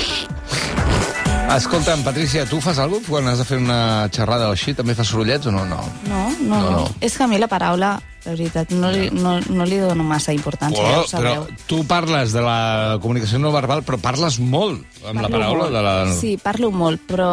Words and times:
Escolta'm, 1.49 2.03
Patricia, 2.05 2.43
tu 2.45 2.59
fas 2.61 2.77
alguna 2.77 2.99
cosa 3.01 3.09
quan 3.09 3.27
has 3.31 3.39
de 3.41 3.45
fer 3.47 3.57
una 3.57 4.07
xerrada 4.13 4.51
o 4.51 4.53
així? 4.53 4.75
També 4.77 4.93
fas 4.93 5.09
sorollets 5.09 5.47
o 5.49 5.51
no? 5.51 5.63
No. 5.65 5.79
No, 6.05 6.19
no, 6.43 6.59
No, 6.61 6.71
no. 6.75 6.83
És 7.01 7.15
que 7.17 7.23
a 7.25 7.27
mi 7.27 7.39
la 7.41 7.47
paraula, 7.49 7.95
la 8.25 8.35
veritat, 8.35 8.69
no 8.77 8.91
li, 8.93 9.07
no, 9.09 9.39
no 9.49 9.65
li 9.65 9.79
dono 9.81 10.05
massa 10.05 10.31
importància, 10.35 10.83
ja 10.85 10.99
ho 11.01 11.07
però 11.09 11.33
sabeu. 11.33 11.47
tu 11.65 11.79
parles 11.89 12.35
de 12.37 12.43
la 12.45 12.99
comunicació 13.01 13.39
no 13.41 13.49
verbal, 13.55 13.81
però 13.87 13.97
parles 13.97 14.37
molt 14.39 14.85
amb 15.01 15.23
la 15.23 15.25
Parlo 15.25 15.39
paraula 15.39 15.63
molt. 15.65 15.73
de 15.73 15.81
la... 15.87 15.95
Sí, 16.19 16.35
parlo 16.37 16.69
molt, 16.71 17.01
però 17.09 17.31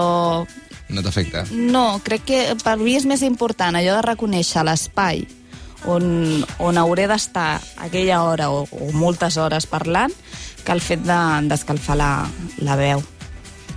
No 0.88 1.02
t'afecta. 1.04 1.44
no, 1.52 2.00
crec 2.02 2.24
que 2.24 2.40
per 2.64 2.78
mi 2.80 2.96
és 2.96 3.04
més 3.04 3.20
important 3.26 3.76
allò 3.76 3.98
de 4.00 4.06
reconèixer 4.08 4.64
l'espai 4.64 5.26
on, 5.84 6.40
on 6.58 6.78
hauré 6.80 7.04
d'estar 7.06 7.60
aquella 7.84 8.22
hora 8.24 8.48
o, 8.50 8.64
o 8.70 8.88
moltes 8.96 9.36
hores 9.36 9.66
parlant 9.68 10.14
que 10.66 10.74
el 10.74 10.82
fet 10.82 11.04
de- 11.06 11.48
d'escalfar 11.48 11.96
la, 11.96 12.10
la 12.66 12.76
veu. 12.76 13.02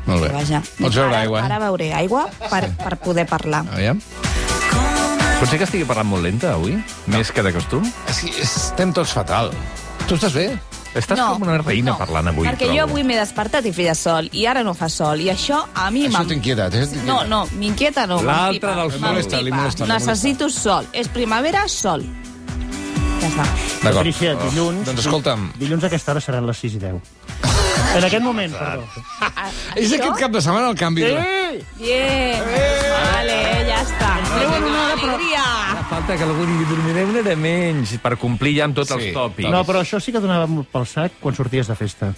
Molt 0.09 0.23
bé. 0.26 0.30
Vaja. 0.34 0.63
Pots 0.80 0.96
veure 0.98 1.12
ara, 1.13 1.22
aigua? 1.27 1.44
Ara 1.46 1.59
veuré 1.62 1.91
aigua 1.94 2.26
per, 2.50 2.63
per 2.82 2.96
poder 3.04 3.27
parlar. 3.30 3.62
Aviam. 3.72 4.02
Potser 5.40 5.60
que 5.62 5.63
estigui 5.70 5.86
parlant 5.88 6.10
molt 6.10 6.26
lenta, 6.26 6.55
avui? 6.58 6.73
Més 7.13 7.30
que 7.32 7.44
de 7.46 7.54
costum? 7.55 7.86
És 8.12 8.18
que 8.26 8.34
estem 8.44 8.91
tots 8.96 9.13
fatal. 9.16 9.54
Tu 10.10 10.18
estàs 10.18 10.34
bé? 10.36 10.49
Estàs 10.98 11.20
com 11.22 11.44
una 11.46 11.60
reina 11.62 11.94
parlant 11.99 12.27
avui, 12.32 12.48
Perquè 12.48 12.66
trobo. 12.66 12.76
jo 12.80 12.84
avui 12.88 13.04
m'he 13.05 13.16
despertat 13.20 13.68
i 13.70 13.71
feia 13.71 13.94
sol, 13.96 14.26
i 14.34 14.48
ara 14.49 14.63
no 14.66 14.74
fa 14.74 14.88
sol, 14.90 15.21
i 15.21 15.30
això 15.30 15.60
a 15.77 15.91
mi 15.94 16.08
Això 16.08 16.24
t'inquieta. 16.27 16.66
No, 17.05 17.21
no, 17.30 17.44
m'inquieta 17.54 18.08
no. 18.10 18.18
L'altre 18.26 18.74
m'empipa, 18.74 18.74
dels 18.82 18.98
molesta, 19.04 19.41
li 19.46 19.52
molesta. 19.54 19.85
Necessito 19.85 20.49
sol. 20.49 20.88
És 20.91 21.08
primavera, 21.13 21.68
sol. 21.70 22.04
Ja 23.30 23.44
està. 23.44 23.46
D'acord. 23.84 24.00
Patricia, 24.00 24.36
Oh, 24.36 24.50
dilluns... 24.50 24.86
Doncs 24.88 25.00
escolta'm, 25.06 25.52
Dilluns 25.60 25.84
a 25.84 25.88
aquesta 25.88 26.12
hora 26.16 26.22
seran 26.22 26.46
les 26.50 26.58
6 26.58 26.76
i 26.76 26.80
10. 26.80 26.96
En 27.98 28.04
aquest 28.05 28.22
moment, 28.24 28.54
perdó. 28.54 28.84
és 29.76 29.94
aquest 29.98 30.20
cap 30.20 30.32
de 30.32 30.42
setmana 30.46 30.70
el 30.70 30.76
canvi. 30.78 31.02
de- 31.02 31.16
Sí! 31.50 31.63
Bien. 31.80 32.44
Vale, 32.94 33.40
ja 33.70 33.80
està. 33.82 34.12
Treuen 34.40 34.63
una 34.63 34.82
hora, 34.85 34.95
però- 34.95 35.13
Alegria. 35.15 35.43
Falta 35.90 36.15
que 36.18 36.23
algú 36.23 36.45
digui 36.45 36.65
dormiré 36.70 37.04
una 37.05 37.20
hora 37.20 37.35
menys 37.35 37.95
per 38.01 38.15
complir 38.18 38.55
ja 38.57 38.65
amb 38.65 38.76
tots 38.76 38.91
Sí. 38.91 38.99
els 39.09 39.13
tòpics. 39.15 39.49
No, 39.49 39.63
però 39.65 39.81
això 39.81 39.99
sí 39.99 40.12
que 40.12 40.20
donava 40.20 40.46
molt 40.48 40.68
pel 40.70 40.85
sac 40.85 41.13
quan 41.20 41.35
sorties 41.35 41.68
de 41.68 41.76
festa. 41.76 42.13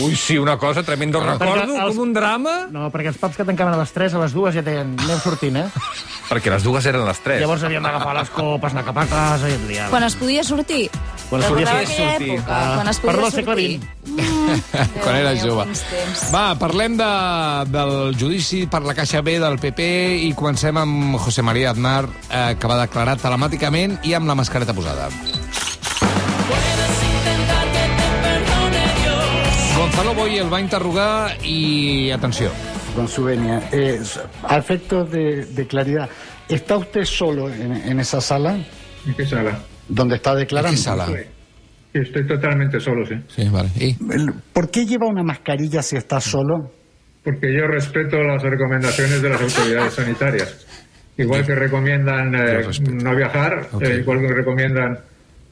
Ui, 0.00 0.16
sí, 0.16 0.36
una 0.38 0.56
cosa 0.58 0.82
tremenda. 0.82 1.18
Ho 1.18 1.22
recordo 1.24 1.76
els- 1.76 1.94
com 1.94 1.98
un 2.02 2.12
drama. 2.12 2.66
No, 2.70 2.90
perquè 2.90 3.08
els 3.08 3.18
pubs 3.18 3.36
que 3.36 3.44
tancaven 3.44 3.74
a 3.74 3.76
les 3.78 3.92
3, 3.92 4.14
a 4.14 4.18
les 4.18 4.32
2 4.32 4.54
ja 4.54 4.62
deien 4.62 4.96
anem 4.98 5.20
sortint, 5.20 5.56
eh? 5.56 5.66
Perquè 6.28 6.50
les 6.50 6.62
dues 6.64 6.84
eren 6.86 7.04
les 7.06 7.20
tres. 7.20 7.40
Llavors 7.40 7.62
havíem 7.62 7.82
d'agafar 7.82 8.14
les 8.16 8.30
copes, 8.30 8.72
anar 8.72 8.84
cap 8.84 8.98
a 8.98 9.06
casa 9.06 9.48
i 9.48 9.52
et 9.52 9.60
liaven. 9.68 9.90
Quan 9.90 10.02
es 10.04 10.14
podia 10.16 10.42
sortir? 10.42 10.90
Quan 11.30 11.42
es 11.42 11.48
podia 11.48 11.66
sortir. 11.86 12.30
època, 12.34 12.44
Ah, 12.48 12.74
quan 12.76 12.88
es 12.88 12.98
podia 12.98 13.12
parlo 13.12 13.30
del 13.30 13.32
segle? 13.32 13.54
XX. 13.78 13.86
quan 15.02 15.14
Déu 15.16 15.24
meu, 15.24 15.38
jove. 15.42 15.64
Va, 16.34 16.44
parlem 16.60 16.96
de, 17.00 17.10
del 17.72 18.16
judici 18.20 18.66
per 18.70 18.82
la 18.84 18.94
Caixa 18.94 19.22
B 19.22 19.38
del 19.40 19.58
PP 19.58 19.80
i 20.28 20.32
comencem 20.36 20.76
amb 20.78 21.16
José 21.18 21.42
María 21.42 21.70
Aznar, 21.72 22.04
eh, 22.30 22.54
que 22.60 22.66
va 22.70 22.78
declarar 22.82 23.16
telemàticament 23.18 23.98
i 24.04 24.14
amb 24.14 24.28
la 24.28 24.34
mascareta 24.34 24.74
posada. 24.74 25.08
Gonzalo 29.76 30.14
Boy 30.14 30.38
el 30.38 30.52
va 30.52 30.60
interrogar 30.60 31.36
i, 31.42 32.10
atenció, 32.14 32.50
Don 32.94 33.08
Suvenia, 33.08 33.60
eh, 33.72 34.00
a 34.44 34.56
efectos 34.56 35.10
de, 35.10 35.46
de 35.46 35.66
claridad, 35.66 36.08
¿está 36.48 36.76
usted 36.76 37.04
solo 37.04 37.48
en, 37.50 37.72
en 37.72 37.98
esa 38.00 38.20
sala 38.20 38.56
¿En 39.06 39.14
qué 39.16 39.26
sala? 39.26 39.58
Donde 39.88 40.16
está 40.16 40.32
¿en 40.32 40.38
declarando? 40.38 40.76
qué 40.76 40.82
sala? 40.82 41.06
Sí, 41.06 41.14
Estoy 41.94 42.26
totalmente 42.26 42.80
solo, 42.80 43.06
sí. 43.06 43.14
Sí, 43.28 43.48
vale. 43.48 43.70
¿Por 44.52 44.68
qué 44.70 44.84
lleva 44.84 45.06
una 45.06 45.22
mascarilla 45.22 45.80
si 45.80 45.96
está 45.96 46.20
solo? 46.20 46.72
Porque 47.22 47.52
yo 47.54 47.68
respeto 47.68 48.16
las 48.22 48.42
recomendaciones 48.42 49.22
de 49.22 49.28
las 49.28 49.40
autoridades 49.40 49.94
sanitarias. 49.94 50.66
Igual 51.16 51.46
que 51.46 51.54
recomiendan 51.54 52.34
eh, 52.34 52.66
no 52.90 53.14
viajar, 53.14 53.68
eh, 53.80 53.98
igual 54.00 54.20
que 54.20 54.34
recomiendan 54.34 54.98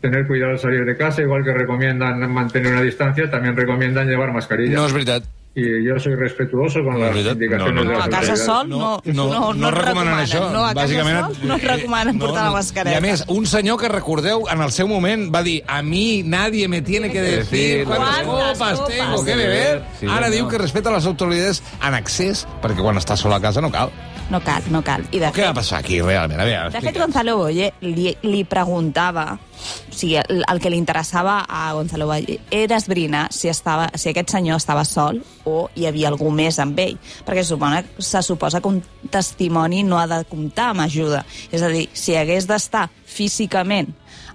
tener 0.00 0.26
cuidado 0.26 0.50
al 0.52 0.58
salir 0.58 0.84
de 0.84 0.96
casa, 0.96 1.22
igual 1.22 1.44
que 1.44 1.52
recomiendan 1.52 2.18
mantener 2.32 2.72
una 2.72 2.82
distancia, 2.82 3.30
también 3.30 3.56
recomiendan 3.56 4.08
llevar 4.08 4.32
mascarilla. 4.32 4.74
No 4.74 4.86
és 4.86 4.92
veritat. 4.92 5.22
Y 5.54 5.84
yo 5.84 5.98
soy 5.98 6.14
respetuoso 6.14 6.82
con 6.82 6.98
realidad, 6.98 7.32
indicaciones 7.32 7.74
no, 7.74 7.84
no, 7.84 7.90
de 7.90 7.92
No, 7.92 7.98
las 7.98 8.06
a 8.06 8.10
casa 8.10 8.36
sol 8.36 8.68
no, 8.70 9.02
No, 9.04 9.12
no, 9.12 9.28
no, 9.28 9.52
no 9.52 9.68
et 9.68 9.74
recomanen 9.74 10.14
això. 10.14 10.46
No, 10.50 10.62
a 10.64 10.70
casa 10.72 10.86
Bàsicament, 10.86 11.18
sol 11.34 11.48
no 11.50 11.56
et 11.58 11.64
recomanen 11.68 12.16
eh, 12.16 12.18
portar 12.18 12.44
la 12.44 12.48
no. 12.48 12.56
mascareta. 12.56 12.94
I 12.94 12.96
a 12.96 13.02
més, 13.04 13.24
un 13.28 13.44
senyor 13.44 13.76
que 13.82 13.90
recordeu, 13.92 14.46
en 14.48 14.62
el 14.64 14.72
seu 14.72 14.88
moment 14.88 15.26
va 15.34 15.42
dir 15.44 15.58
a 15.68 15.82
mi 15.84 16.22
nadie 16.22 16.68
me 16.72 16.80
tiene 16.80 17.10
que 17.12 17.20
decir 17.20 17.84
copas 17.84 18.22
copas 18.24 18.86
tengo 18.86 19.24
que 19.26 19.36
beber. 19.36 19.82
Sí, 20.00 20.06
Ara 20.08 20.30
no. 20.30 20.32
diu 20.38 20.48
que 20.48 20.56
respeta 20.56 20.90
les 20.90 21.04
autoritats 21.04 21.60
en 21.82 22.00
accés, 22.00 22.46
perquè 22.64 22.80
quan 22.80 22.96
està 22.96 23.18
sol 23.20 23.36
a 23.36 23.40
casa 23.44 23.60
no 23.60 23.68
cal. 23.70 23.92
No 24.30 24.40
cal, 24.40 24.62
no 24.72 24.80
cal. 24.84 25.04
I 25.10 25.20
de 25.20 25.30
Què 25.32 25.42
va 25.44 25.50
fet, 25.50 25.58
passar 25.58 25.80
aquí, 25.82 26.00
realment? 26.00 26.40
A 26.40 26.46
veure, 26.48 26.70
de 26.72 26.80
fet. 26.80 26.98
Gonzalo 26.98 27.36
Boye 27.40 27.68
li, 27.84 28.12
li 28.24 28.42
preguntava, 28.48 29.26
o 29.36 29.94
sigui, 29.94 30.16
el, 30.22 30.42
el 30.48 30.60
que 30.62 30.72
li 30.72 30.78
interessava 30.80 31.40
a 31.48 31.66
Gonzalo 31.76 32.06
Boye 32.08 32.38
era 32.50 32.78
esbrinar 32.80 33.26
si, 33.34 33.50
estava, 33.52 33.90
si 33.94 34.10
aquest 34.12 34.32
senyor 34.32 34.62
estava 34.62 34.84
sol 34.88 35.20
o 35.44 35.66
hi 35.76 35.86
havia 35.90 36.08
algú 36.12 36.32
més 36.32 36.58
amb 36.62 36.78
ell, 36.80 36.96
perquè 37.26 37.44
se 37.44 37.52
suposa, 37.52 37.82
se 37.98 38.22
suposa 38.24 38.62
que 38.62 38.72
un 38.72 38.80
testimoni 39.12 39.82
no 39.84 40.00
ha 40.00 40.06
de 40.10 40.22
comptar 40.30 40.70
amb 40.72 40.86
ajuda. 40.86 41.24
És 41.52 41.62
a 41.62 41.72
dir, 41.72 41.88
si 41.92 42.16
hagués 42.16 42.48
d'estar 42.48 42.88
físicament 43.04 43.92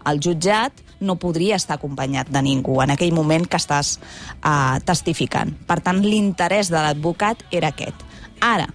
al 0.07 0.21
jutjat, 0.23 0.83
no 0.99 1.17
podria 1.21 1.57
estar 1.57 1.77
acompanyat 1.77 2.29
de 2.33 2.41
ningú 2.41 2.79
en 2.81 2.93
aquell 2.93 3.13
moment 3.13 3.45
que 3.45 3.59
estàs 3.59 3.97
uh, 3.97 4.77
testificant. 4.85 5.53
Per 5.67 5.79
tant, 5.85 6.01
l'interès 6.01 6.71
de 6.73 6.79
l'advocat 6.79 7.43
era 7.53 7.71
aquest. 7.73 8.05
Ara, 8.41 8.67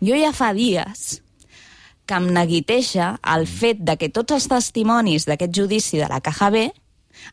jo 0.00 0.18
ja 0.18 0.32
fa 0.36 0.52
dies 0.56 1.22
que 2.06 2.14
em 2.14 2.28
neguiteja 2.32 3.16
el 3.34 3.46
fet 3.50 3.80
de 3.82 3.96
que 3.98 4.12
tots 4.14 4.36
els 4.36 4.46
testimonis 4.50 5.26
d'aquest 5.26 5.54
judici 5.54 5.98
de 5.98 6.08
la 6.10 6.22
Caja 6.22 6.52
B 6.54 6.68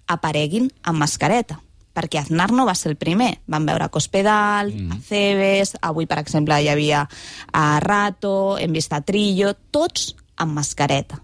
apareguin 0.10 0.72
amb 0.82 1.04
mascareta 1.04 1.60
perquè 1.94 2.24
Aznar 2.24 2.50
no 2.52 2.66
va 2.66 2.74
ser 2.76 2.90
el 2.92 2.98
primer. 2.98 3.36
Van 3.46 3.68
veure 3.70 3.86
Cospedal, 3.94 4.72
mm. 4.74 4.98
Aceves, 4.98 5.76
avui, 5.82 6.08
per 6.10 6.18
exemple, 6.24 6.58
hi 6.58 6.72
havia 6.72 7.04
a 7.54 7.66
Rato, 7.84 8.58
hem 8.58 8.74
vist 8.74 8.94
a 8.94 9.04
Trillo, 9.06 9.54
tots 9.72 10.16
amb 10.42 10.58
mascareta. 10.58 11.22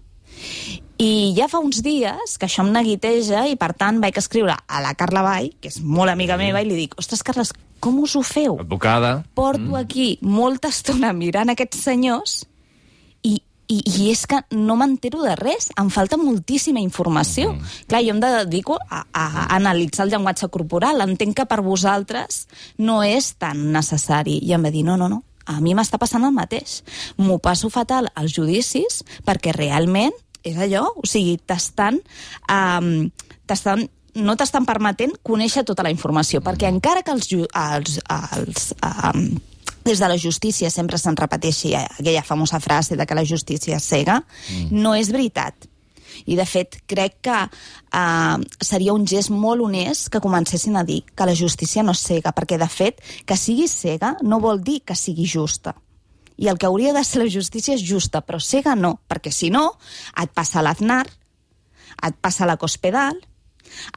I 1.00 1.32
ja 1.36 1.48
fa 1.48 1.58
uns 1.64 1.80
dies 1.82 2.36
que 2.38 2.46
això 2.46 2.62
em 2.62 2.70
neguiteja 2.74 3.46
i, 3.48 3.56
per 3.58 3.72
tant, 3.74 3.98
vaig 4.02 4.18
escriure 4.20 4.54
a 4.54 4.82
la 4.84 4.94
Carla 4.94 5.24
Vall, 5.26 5.50
que 5.60 5.72
és 5.72 5.80
molt 5.82 6.12
amiga 6.12 6.36
meva, 6.40 6.60
i 6.62 6.68
li 6.68 6.76
dic, 6.84 6.96
ostres, 7.00 7.24
Carles, 7.26 7.54
com 7.80 7.98
us 8.04 8.14
ho 8.16 8.22
feu? 8.22 8.58
Advocada. 8.60 9.24
porto 9.34 9.76
aquí 9.76 10.18
molta 10.22 10.68
estona 10.68 11.12
mirant 11.16 11.50
aquests 11.52 11.82
senyors 11.88 12.34
i, 13.22 13.40
i, 13.68 13.78
i 13.80 14.10
és 14.10 14.26
que 14.28 14.40
no 14.56 14.76
m'entero 14.76 15.22
de 15.24 15.34
res, 15.40 15.70
em 15.80 15.90
falta 15.92 16.18
moltíssima 16.20 16.80
informació. 16.82 17.54
Mm. 17.54 17.72
Clar, 17.88 18.02
jo 18.04 18.14
em 18.14 18.22
dedico 18.22 18.78
a, 18.88 19.04
a 19.12 19.46
analitzar 19.56 20.06
el 20.06 20.14
llenguatge 20.14 20.50
corporal, 20.52 21.02
entenc 21.04 21.38
que 21.40 21.48
per 21.48 21.60
vosaltres 21.64 22.46
no 22.78 23.00
és 23.06 23.34
tan 23.40 23.70
necessari. 23.74 24.40
I 24.44 24.56
em 24.56 24.66
va 24.66 24.72
dir, 24.74 24.84
no, 24.86 24.96
no, 25.00 25.08
no, 25.12 25.22
a 25.46 25.60
mi 25.60 25.74
m'està 25.74 25.98
passant 25.98 26.24
el 26.26 26.34
mateix. 26.36 26.80
M'ho 27.20 27.38
passo 27.42 27.70
fatal 27.72 28.10
als 28.14 28.34
judicis 28.36 29.02
perquè 29.26 29.54
realment 29.56 30.14
és 30.46 30.56
allò, 30.56 30.86
o 30.96 31.06
sigui, 31.08 31.36
t'estan... 31.44 32.00
Um, 32.48 33.10
t'estan 33.50 33.88
no 34.14 34.36
t'estan 34.36 34.66
permetent 34.66 35.12
conèixer 35.26 35.64
tota 35.68 35.84
la 35.86 35.92
informació, 35.92 36.40
perquè 36.44 36.68
encara 36.70 37.04
que 37.06 37.14
els, 37.14 37.30
els, 37.32 37.98
els 38.08 38.70
um, 38.82 39.26
des 39.84 39.98
de 39.98 40.08
la 40.08 40.18
justícia 40.18 40.70
sempre 40.70 40.98
se'n 41.00 41.16
repeteixi 41.16 41.74
aquella 41.78 42.24
famosa 42.26 42.60
frase 42.60 42.96
de 42.96 43.06
que 43.06 43.16
la 43.16 43.24
justícia 43.24 43.78
és 43.78 43.86
cega, 43.86 44.20
mm. 44.20 44.70
no 44.70 44.94
és 44.94 45.10
veritat. 45.12 45.68
I, 46.26 46.36
de 46.36 46.44
fet, 46.44 46.80
crec 46.90 47.20
que 47.24 47.36
uh, 47.46 48.40
seria 48.60 48.92
un 48.92 49.06
gest 49.08 49.30
molt 49.30 49.62
honest 49.64 50.10
que 50.12 50.20
comencessin 50.20 50.76
a 50.76 50.84
dir 50.84 51.00
que 51.16 51.26
la 51.26 51.36
justícia 51.38 51.84
no 51.86 51.94
és 51.96 52.02
cega, 52.04 52.34
perquè, 52.36 52.58
de 52.60 52.68
fet, 52.68 53.00
que 53.24 53.38
sigui 53.38 53.68
cega 53.70 54.16
no 54.22 54.40
vol 54.42 54.60
dir 54.60 54.80
que 54.84 54.98
sigui 54.98 55.28
justa. 55.28 55.74
I 56.40 56.48
el 56.48 56.58
que 56.58 56.68
hauria 56.68 56.92
de 56.96 57.04
ser 57.04 57.22
la 57.22 57.30
justícia 57.32 57.76
és 57.76 57.84
justa, 57.84 58.20
però 58.24 58.40
cega 58.40 58.74
no, 58.76 58.98
perquè 59.08 59.32
si 59.32 59.50
no, 59.52 59.66
et 60.20 60.32
passa 60.34 60.64
l'Aznar, 60.64 61.04
et 62.00 62.16
passa 62.20 62.48
la 62.48 62.56
Cospedal, 62.60 63.18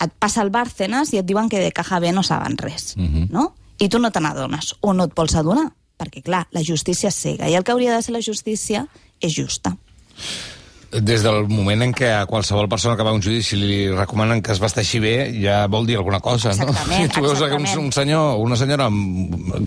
et 0.01 0.13
passa 0.19 0.41
el 0.41 0.51
Bárcenas 0.53 1.13
i 1.13 1.19
et 1.21 1.25
diuen 1.25 1.49
que 1.49 1.59
de 1.59 1.71
caja 1.71 1.99
B 1.99 2.11
no 2.11 2.23
saben 2.23 2.57
res, 2.57 2.95
no? 3.29 3.53
I 3.79 3.89
tu 3.89 3.99
no 3.99 4.11
te 4.11 4.21
n'adones, 4.21 4.75
o 4.81 4.93
no 4.93 5.09
et 5.09 5.15
vols 5.17 5.35
adonar, 5.35 5.71
perquè, 5.97 6.21
clar, 6.23 6.47
la 6.51 6.63
justícia 6.63 7.09
és 7.09 7.15
cega, 7.15 7.49
i 7.49 7.55
el 7.55 7.63
que 7.63 7.73
hauria 7.73 7.95
de 7.95 8.01
ser 8.01 8.13
la 8.13 8.21
justícia 8.21 8.87
és 9.19 9.33
justa. 9.35 9.75
Des 10.93 11.23
del 11.25 11.47
moment 11.49 11.81
en 11.81 11.93
què 11.95 12.11
a 12.13 12.25
qualsevol 12.29 12.67
persona 12.69 12.93
que 12.97 13.05
va 13.05 13.09
a 13.09 13.17
un 13.17 13.21
judici 13.23 13.57
li 13.57 13.77
recomanen 13.89 14.43
que 14.45 14.53
es 14.53 14.59
vesteixi 14.61 14.99
bé, 15.01 15.15
ja 15.41 15.63
vol 15.71 15.87
dir 15.89 15.97
alguna 15.97 16.19
cosa, 16.21 16.51
no? 16.53 16.67
Exactament, 16.69 17.07
Si 17.07 17.13
tu 17.15 17.23
veus 17.25 17.41
un, 17.41 17.85
un 17.85 17.91
senyor 17.95 18.35
o 18.35 18.43
una 18.43 18.57
senyora 18.59 18.89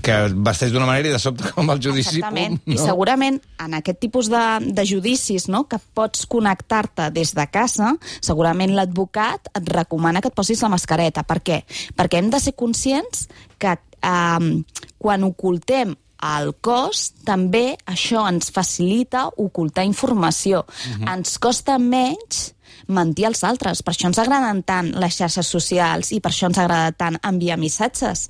que 0.06 0.19
vesteix 0.46 0.75
d'una 0.75 0.87
manera 0.87 1.11
i 1.11 1.17
de 1.17 1.20
sobte 1.23 1.50
com 1.56 1.70
al 1.73 1.82
judici... 1.82 2.20
Exactament. 2.20 2.61
Pum, 2.62 2.76
I 2.76 2.78
segurament 2.78 3.40
en 3.64 3.76
aquest 3.81 4.00
tipus 4.05 4.31
de, 4.31 4.44
de 4.70 4.87
judicis 4.87 5.49
no, 5.50 5.64
que 5.67 5.81
pots 5.99 6.28
connectar-te 6.31 7.11
des 7.17 7.34
de 7.34 7.49
casa, 7.50 7.96
segurament 8.20 8.76
l'advocat 8.76 9.50
et 9.56 9.75
recomana 9.75 10.22
que 10.22 10.31
et 10.31 10.38
posis 10.38 10.62
la 10.62 10.70
mascareta. 10.72 11.26
Per 11.26 11.40
què? 11.43 11.62
Perquè 11.99 12.22
hem 12.22 12.31
de 12.31 12.43
ser 12.43 12.55
conscients 12.55 13.26
que 13.58 13.75
eh, 13.75 14.50
quan 14.99 15.26
ocultem 15.26 15.96
el 16.40 16.52
cos, 16.64 17.11
també 17.26 17.76
això 17.88 18.26
ens 18.28 18.50
facilita 18.55 19.26
ocultar 19.43 19.87
informació. 19.88 20.64
Ens 21.06 21.38
costa 21.43 21.78
menys 21.78 22.52
mentir 22.88 23.26
als 23.26 23.43
altres. 23.44 23.82
Per 23.82 23.94
això 23.94 24.11
ens 24.11 24.20
agraden 24.23 24.62
tant 24.67 24.93
les 25.00 25.17
xarxes 25.17 25.49
socials 25.49 26.12
i 26.14 26.20
per 26.20 26.32
això 26.32 26.50
ens 26.50 26.61
agrada 26.62 26.94
tant 26.96 27.19
enviar 27.23 27.58
missatges. 27.58 28.28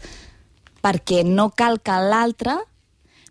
Perquè 0.85 1.25
no 1.27 1.51
cal 1.57 1.81
que 1.83 1.97
l'altre 2.11 2.57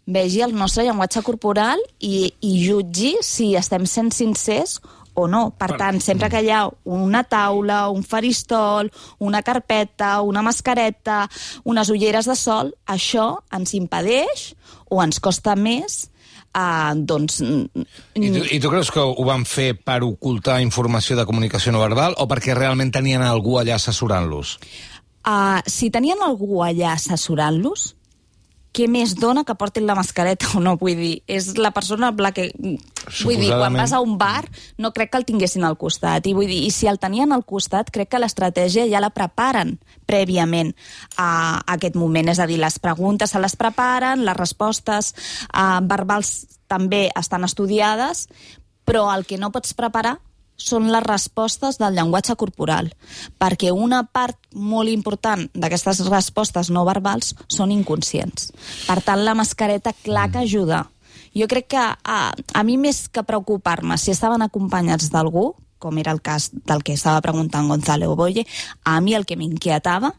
vegi 0.05 0.43
el 0.45 0.53
nostre 0.53 0.85
llenguatge 0.85 1.23
corporal 1.25 1.81
i, 1.99 2.29
i 2.41 2.53
jutgi 2.61 3.15
si 3.25 3.55
estem 3.57 3.87
sent 3.89 4.13
sincers 4.13 4.79
o 5.15 5.27
no. 5.31 5.49
Per 5.57 5.71
tant, 5.79 5.99
sempre 6.03 6.29
que 6.29 6.43
hi 6.43 6.51
ha 6.53 6.63
una 6.85 7.23
taula, 7.23 7.85
un 7.89 8.03
faristol, 8.03 8.91
una 9.19 9.41
carpeta, 9.41 10.19
una 10.21 10.43
mascareta, 10.45 11.25
unes 11.63 11.89
ulleres 11.89 12.29
de 12.29 12.35
sol, 12.39 12.75
això 12.85 13.31
ens 13.55 13.73
impedeix 13.77 14.51
o 14.91 15.01
ens 15.03 15.23
costa 15.23 15.55
més 15.55 16.05
Uh, 16.55 16.95
doncs... 16.95 17.41
I 17.43 18.29
tu, 18.31 18.41
I 18.47 18.61
tu 18.63 18.69
creus 18.71 18.87
que 18.87 19.03
ho 19.03 19.23
van 19.27 19.43
fer 19.43 19.73
per 19.75 19.97
ocultar 20.07 20.61
informació 20.63 21.17
de 21.19 21.25
comunicació 21.27 21.73
no 21.75 21.81
verbal 21.83 22.15
o 22.15 22.29
perquè 22.31 22.55
realment 22.55 22.93
tenien 22.95 23.25
algú 23.27 23.57
allà 23.59 23.75
assessorant-los? 23.75 24.53
Uh, 25.27 25.59
si 25.67 25.89
tenien 25.91 26.23
algú 26.23 26.61
allà 26.63 26.93
assessorant-los, 26.93 27.94
què 28.75 28.89
més 28.91 29.13
dona 29.15 29.45
que 29.47 29.55
portin 29.55 29.85
la 29.87 29.95
mascareta 29.95 30.49
o 30.57 30.61
no? 30.63 30.75
Vull 30.81 30.97
dir, 30.99 31.13
és 31.27 31.53
la 31.57 31.71
persona 31.75 32.11
amb 32.11 32.21
la 32.23 32.33
que... 32.35 32.49
Vull 33.21 33.37
dir, 33.37 33.51
quan 33.53 33.75
vas 33.77 33.93
a 33.93 34.01
un 34.01 34.15
bar 34.17 34.47
no 34.81 34.89
crec 34.95 35.11
que 35.13 35.19
el 35.21 35.27
tinguessin 35.27 35.63
al 35.63 35.77
costat. 35.77 36.25
I 36.25 36.33
vull 36.33 36.49
dir, 36.49 36.63
i 36.65 36.71
si 36.73 36.89
el 36.89 36.99
tenien 36.99 37.31
al 37.35 37.45
costat, 37.45 37.91
crec 37.93 38.09
que 38.11 38.21
l'estratègia 38.21 38.87
ja 38.89 39.03
la 39.03 39.13
preparen 39.13 39.75
prèviament 40.09 40.73
a 41.21 41.61
aquest 41.77 41.95
moment. 41.99 42.33
És 42.33 42.41
a 42.41 42.49
dir, 42.49 42.57
les 42.61 42.79
preguntes 42.81 43.31
se 43.31 43.41
les 43.41 43.55
preparen, 43.59 44.25
les 44.25 44.37
respostes 44.37 45.13
uh, 45.53 45.79
verbals 45.85 46.59
també 46.71 47.07
estan 47.13 47.45
estudiades, 47.45 48.25
però 48.85 49.07
el 49.13 49.25
que 49.29 49.37
no 49.37 49.53
pots 49.53 49.77
preparar 49.77 50.17
són 50.55 50.89
les 50.91 51.03
respostes 51.03 51.79
del 51.81 51.95
llenguatge 51.97 52.35
corporal, 52.39 52.91
perquè 53.39 53.71
una 53.75 54.03
part 54.05 54.37
molt 54.51 54.89
important 54.91 55.47
d'aquestes 55.53 56.05
respostes 56.09 56.71
no 56.71 56.85
verbals 56.87 57.33
són 57.47 57.73
inconscients. 57.75 58.51
Per 58.87 58.99
tant, 59.03 59.23
la 59.25 59.35
mascareta, 59.35 59.93
clar 60.05 60.29
que 60.31 60.43
ajuda. 60.45 60.85
Jo 61.35 61.49
crec 61.51 61.67
que 61.75 61.83
a, 61.83 62.19
a 62.31 62.63
mi 62.63 62.77
més 62.79 63.05
que 63.11 63.25
preocupar-me 63.27 63.97
si 63.99 64.13
estaven 64.13 64.45
acompanyats 64.45 65.11
d'algú, 65.11 65.51
com 65.79 65.97
era 65.97 66.13
el 66.15 66.21
cas 66.21 66.49
del 66.53 66.83
que 66.83 66.93
estava 66.93 67.21
preguntant 67.21 67.67
Gonzalo 67.69 68.15
Boye, 68.15 68.45
a 68.83 68.99
mi 69.01 69.15
el 69.15 69.25
que 69.25 69.37
m'inquietava 69.37 70.13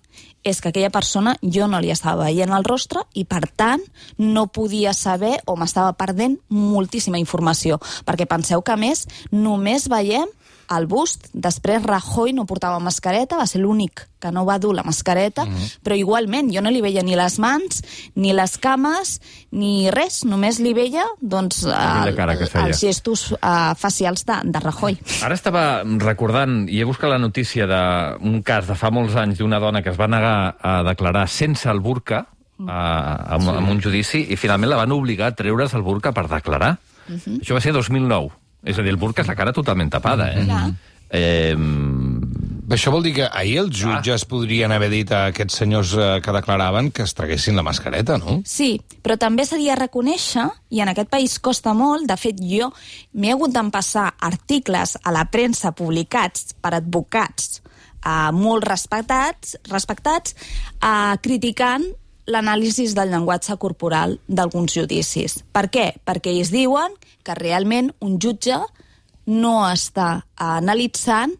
és 0.46 0.60
que 0.62 0.70
aquella 0.70 0.92
persona 0.94 1.34
jo 1.42 1.66
no 1.66 1.80
li 1.82 1.90
estava 1.90 2.28
veient 2.28 2.52
el 2.54 2.64
rostre 2.64 3.02
i, 3.18 3.24
per 3.26 3.48
tant, 3.58 3.82
no 4.16 4.46
podia 4.46 4.94
saber 4.94 5.40
o 5.50 5.56
m'estava 5.58 5.96
perdent 5.98 6.38
moltíssima 6.54 7.18
informació. 7.18 7.80
Perquè 8.06 8.28
penseu 8.30 8.62
que, 8.62 8.76
a 8.76 8.78
més, 8.78 9.08
només 9.32 9.88
veiem 9.90 10.30
el 10.74 10.86
bust, 10.90 11.28
després 11.32 11.84
Rajoy 11.84 12.32
no 12.36 12.46
portava 12.46 12.78
mascareta, 12.82 13.38
va 13.38 13.46
ser 13.46 13.60
l'únic 13.62 14.06
que 14.20 14.32
no 14.32 14.44
va 14.48 14.58
dur 14.58 14.72
la 14.74 14.82
mascareta, 14.82 15.44
mm 15.44 15.52
-hmm. 15.52 15.78
però 15.84 15.96
igualment 15.96 16.50
jo 16.52 16.62
no 16.62 16.70
li 16.70 16.80
veia 16.80 17.02
ni 17.02 17.16
les 17.16 17.38
mans, 17.38 17.82
ni 18.14 18.32
les 18.32 18.58
cames, 18.58 19.20
ni 19.50 19.90
res, 19.90 20.24
només 20.24 20.58
li 20.58 20.72
veia 20.74 21.04
doncs, 21.20 21.62
de 21.64 22.14
cara 22.16 22.36
que 22.38 22.46
feia. 22.46 22.66
els 22.66 22.80
gestos 22.80 23.32
uh, 23.32 23.74
facials 23.76 24.24
de, 24.24 24.34
de 24.44 24.60
Rajoy. 24.60 24.98
Ara 25.22 25.34
estava 25.34 25.82
recordant, 25.84 26.68
i 26.68 26.80
he 26.80 26.84
buscat 26.84 27.10
la 27.10 27.18
notícia 27.18 27.66
d'un 27.66 28.42
cas 28.42 28.66
de 28.66 28.74
fa 28.74 28.90
molts 28.90 29.14
anys 29.16 29.38
d'una 29.38 29.60
dona 29.60 29.82
que 29.82 29.90
es 29.90 29.98
va 29.98 30.08
negar 30.08 30.56
a 30.60 30.82
declarar 30.82 31.28
sense 31.28 31.68
el 31.70 31.80
burca 31.80 32.26
a, 32.66 33.34
a, 33.34 33.40
sí. 33.40 33.48
a 33.48 33.58
un 33.58 33.82
judici 33.82 34.26
i 34.30 34.36
finalment 34.36 34.70
la 34.70 34.76
van 34.76 34.92
obligar 34.92 35.28
a 35.28 35.34
treure's 35.34 35.74
el 35.74 35.82
burca 35.82 36.12
per 36.12 36.28
declarar. 36.28 36.78
Uh 37.08 37.14
-huh. 37.14 37.40
Això 37.40 37.54
va 37.54 37.60
ser 37.60 37.72
2009. 37.72 38.30
És 38.64 38.78
a 38.78 38.82
dir, 38.82 38.94
el 38.94 39.00
burca 39.00 39.22
és 39.22 39.28
la 39.28 39.36
cara 39.38 39.52
totalment 39.52 39.90
tapada, 39.90 40.30
eh? 40.32 40.44
Clar. 40.44 40.66
eh 41.10 41.54
Això 42.66 42.90
vol 42.90 43.04
dir 43.06 43.12
que 43.14 43.26
ahir 43.30 43.60
els 43.60 43.76
jutges 43.78 44.24
podrien 44.26 44.72
haver 44.74 44.88
dit 44.90 45.10
a 45.14 45.28
aquests 45.30 45.60
senyors 45.60 45.92
eh, 45.94 46.06
que 46.22 46.32
declaraven 46.34 46.88
que 46.90 47.04
es 47.04 47.14
traguessin 47.14 47.54
la 47.54 47.62
mascareta, 47.62 48.16
no? 48.18 48.40
Sí, 48.42 48.80
però 49.06 49.14
també 49.16 49.44
de 49.46 49.76
reconèixer, 49.78 50.48
i 50.70 50.80
en 50.82 50.90
aquest 50.90 51.08
país 51.08 51.38
costa 51.38 51.74
molt, 51.74 52.08
de 52.10 52.16
fet 52.18 52.40
jo 52.42 52.72
m'he 53.14 53.30
hagut 53.30 53.54
d'empassar 53.54 54.16
articles 54.18 54.96
a 55.04 55.12
la 55.14 55.24
premsa 55.30 55.70
publicats 55.70 56.56
per 56.60 56.74
advocats 56.74 57.62
eh, 58.04 58.32
molt 58.32 58.66
respectats, 58.66 59.56
respectats 59.70 60.34
eh, 60.82 61.14
criticant 61.22 61.86
l'anàlisi 62.26 62.86
del 62.94 63.12
llenguatge 63.12 63.56
corporal 63.62 64.18
d'alguns 64.26 64.74
judicis. 64.74 65.40
Per 65.52 65.66
què? 65.70 65.86
Perquè 66.04 66.32
ells 66.34 66.52
diuen 66.54 66.94
que 67.22 67.34
realment 67.38 67.92
un 68.00 68.18
jutge 68.22 68.58
no 69.26 69.56
està 69.66 70.26
analitzant 70.36 71.34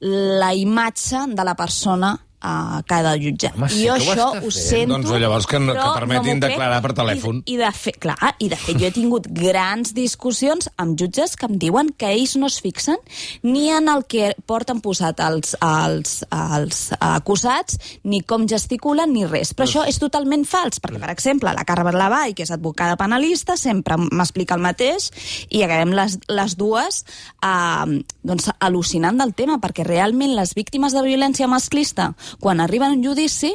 la 0.00 0.52
imatge 0.54 1.26
de 1.34 1.44
la 1.44 1.56
persona 1.58 2.14
ha 2.40 2.82
de 3.02 3.12
jutjar. 3.22 3.52
Home, 3.56 3.68
sí 3.68 3.86
jo 3.86 3.94
que 3.98 4.06
ho 4.06 4.12
això 4.12 4.26
ho 4.46 4.50
sento... 4.54 4.94
Doncs 4.94 5.10
llavors 5.20 5.46
que 5.46 5.58
no- 5.58 5.74
que 5.74 5.88
permetin 5.94 6.38
crec. 6.40 6.52
declarar 6.52 6.80
per 6.82 6.92
telèfon. 6.94 7.42
I, 7.44 7.54
i, 7.54 7.56
de 7.60 7.70
fet, 7.72 7.98
clar, 7.98 8.16
I 8.38 8.48
de 8.48 8.56
fet 8.56 8.78
jo 8.78 8.86
he 8.86 8.92
tingut 8.94 9.26
grans 9.34 9.94
discussions 9.96 10.68
amb 10.76 10.98
jutges 10.98 11.36
que 11.36 11.46
em 11.48 11.58
diuen 11.58 11.90
que 11.98 12.12
ells 12.12 12.36
no 12.36 12.46
es 12.46 12.60
fixen 12.62 12.96
ni 13.42 13.68
en 13.70 13.88
el 13.88 14.04
que 14.06 14.34
porten 14.46 14.80
posat 14.84 15.20
els, 15.24 15.56
els, 15.60 16.22
els 16.30 16.82
acusats, 17.00 17.78
ni 18.04 18.22
com 18.22 18.46
gesticulen, 18.48 19.12
ni 19.12 19.26
res. 19.26 19.54
Però 19.54 19.66
això 19.66 19.84
és 19.88 19.98
totalment 19.98 20.44
fals, 20.48 20.80
perquè, 20.82 21.00
per 21.02 21.10
exemple, 21.12 21.52
la 21.54 21.64
Carme 21.68 21.92
Lavall, 21.92 22.34
que 22.34 22.44
és 22.46 22.52
advocada 22.54 22.96
penalista, 23.00 23.56
sempre 23.56 23.96
m'explica 23.98 24.54
el 24.54 24.62
mateix 24.64 25.10
i 25.50 25.62
acabem 25.64 25.92
les, 25.96 26.18
les 26.28 26.56
dues 26.58 27.02
eh, 27.42 27.98
doncs, 28.22 28.50
al·lucinant 28.60 29.18
del 29.18 29.34
tema, 29.34 29.58
perquè 29.62 29.86
realment 29.86 30.34
les 30.36 30.54
víctimes 30.54 30.94
de 30.94 31.02
violència 31.02 31.48
masclista, 31.50 32.12
quan 32.40 32.60
arriben 32.60 32.92
a 32.92 32.96
un 32.96 33.04
judici, 33.04 33.52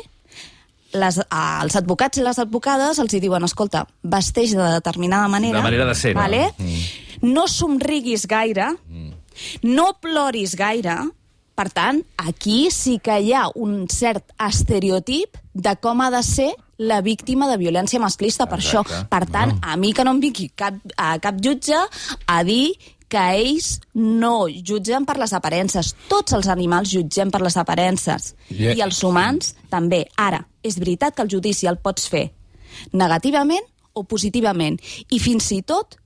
les, 0.93 1.17
els 1.19 1.75
advocats 1.79 2.21
i 2.21 2.25
les 2.25 2.39
advocades 2.41 2.99
els 3.01 3.13
hi 3.13 3.21
diuen, 3.23 3.43
escolta, 3.47 3.85
vesteix 4.03 4.53
de 4.57 4.69
determinada 4.77 5.27
manera... 5.31 5.59
De 5.59 5.65
manera 5.65 5.89
de 5.89 5.97
ser, 5.97 6.13
no? 6.13 6.21
Vale? 6.21 6.47
No 7.23 7.47
somriguis 7.47 8.27
gaire, 8.29 8.73
no 9.63 9.87
ploris 10.03 10.57
gaire, 10.59 10.97
per 11.53 11.69
tant, 11.69 12.01
aquí 12.17 12.67
sí 12.73 12.97
que 13.03 13.19
hi 13.21 13.33
ha 13.37 13.45
un 13.53 13.85
cert 13.93 14.33
estereotip 14.41 15.37
de 15.53 15.75
com 15.81 16.01
ha 16.01 16.09
de 16.13 16.23
ser 16.25 16.49
la 16.81 16.99
víctima 17.05 17.47
de 17.47 17.59
violència 17.61 18.01
masclista. 18.01 18.47
Per 18.49 18.57
això, 18.57 18.81
per 19.09 19.23
tant, 19.29 19.53
a 19.61 19.77
mi 19.77 19.93
que 19.93 20.05
no 20.05 20.15
em 20.15 20.21
vingui 20.23 20.49
cap, 20.57 20.79
a 20.97 21.13
cap 21.21 21.37
jutge 21.41 21.77
a 21.77 22.39
dir 22.43 22.73
que 23.13 23.23
ells 23.37 23.77
no 23.93 24.47
jutgen 24.49 25.05
per 25.05 25.19
les 25.21 25.33
aparences. 25.37 25.93
Tots 26.09 26.33
els 26.33 26.49
animals 26.49 26.93
jutgem 26.95 27.31
per 27.33 27.43
les 27.45 27.57
aparences. 27.61 28.33
Yeah. 28.49 28.73
I 28.73 28.85
els 28.85 29.03
humans 29.05 29.53
també. 29.69 30.07
Ara, 30.17 30.41
és 30.65 30.79
veritat 30.81 31.15
que 31.15 31.25
el 31.25 31.29
judici 31.29 31.69
el 31.69 31.77
pots 31.83 32.09
fer 32.09 32.31
negativament 32.97 33.65
o 33.93 34.05
positivament. 34.09 34.79
I 35.13 35.21
fins 35.21 35.51
i 35.53 35.61
tot 35.61 35.99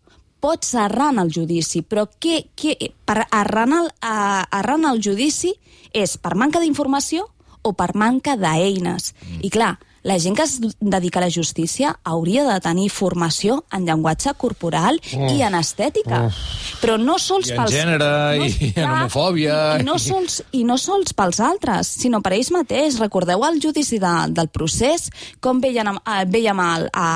pots 0.44 0.76
errar 0.78 1.14
en 1.16 1.24
el 1.24 1.32
judici, 1.34 1.82
però 1.82 2.06
què, 2.20 2.42
què, 2.60 2.76
per 3.08 3.24
errar 3.26 3.66
en 3.70 3.78
el, 3.80 3.90
a, 4.04 4.44
errar 4.60 4.78
en 4.82 4.92
el 4.92 5.02
judici 5.04 5.56
és 5.96 6.18
per 6.22 6.36
manca 6.36 6.62
d'informació 6.62 7.26
o 7.64 7.74
per 7.74 7.94
manca 7.96 8.36
d'eines. 8.40 9.14
Mm. 9.16 9.40
I 9.48 9.54
clar, 9.54 9.74
la 10.08 10.16
gent 10.24 10.38
que 10.38 10.46
es 10.48 10.60
dedica 10.80 11.20
a 11.20 11.26
la 11.26 11.32
justícia 11.34 12.00
hauria 12.08 12.46
de 12.48 12.56
tenir 12.64 12.88
formació 12.90 13.58
en 13.76 13.84
llenguatge 13.86 14.32
corporal 14.40 15.02
oh. 15.18 15.28
i 15.36 15.44
en 15.44 15.58
estètica. 15.60 16.22
Oh. 16.30 16.78
Però 16.80 16.96
no 17.02 17.18
sols 17.20 17.52
I 17.52 17.56
en 17.56 17.60
pels... 17.60 17.76
gènere, 17.76 18.10
no, 18.40 18.48
i 18.48 18.72
en 18.72 18.88
homofòbia, 18.88 19.58
I, 19.76 19.84
i, 19.84 19.88
no 19.88 19.98
sols, 20.00 20.40
I 20.56 20.64
no 20.68 20.78
sols 20.80 21.12
pels 21.18 21.42
altres, 21.44 21.92
sinó 22.00 22.22
per 22.24 22.38
ells 22.38 22.54
mateix. 22.56 23.02
Recordeu 23.04 23.44
el 23.50 23.60
judici 23.64 24.00
de, 24.00 24.14
del 24.32 24.48
procés, 24.54 25.10
com 25.44 25.60
veien, 25.64 25.92
eh, 26.00 26.22
veiem 26.32 26.62
el, 26.64 26.88
a, 26.96 27.10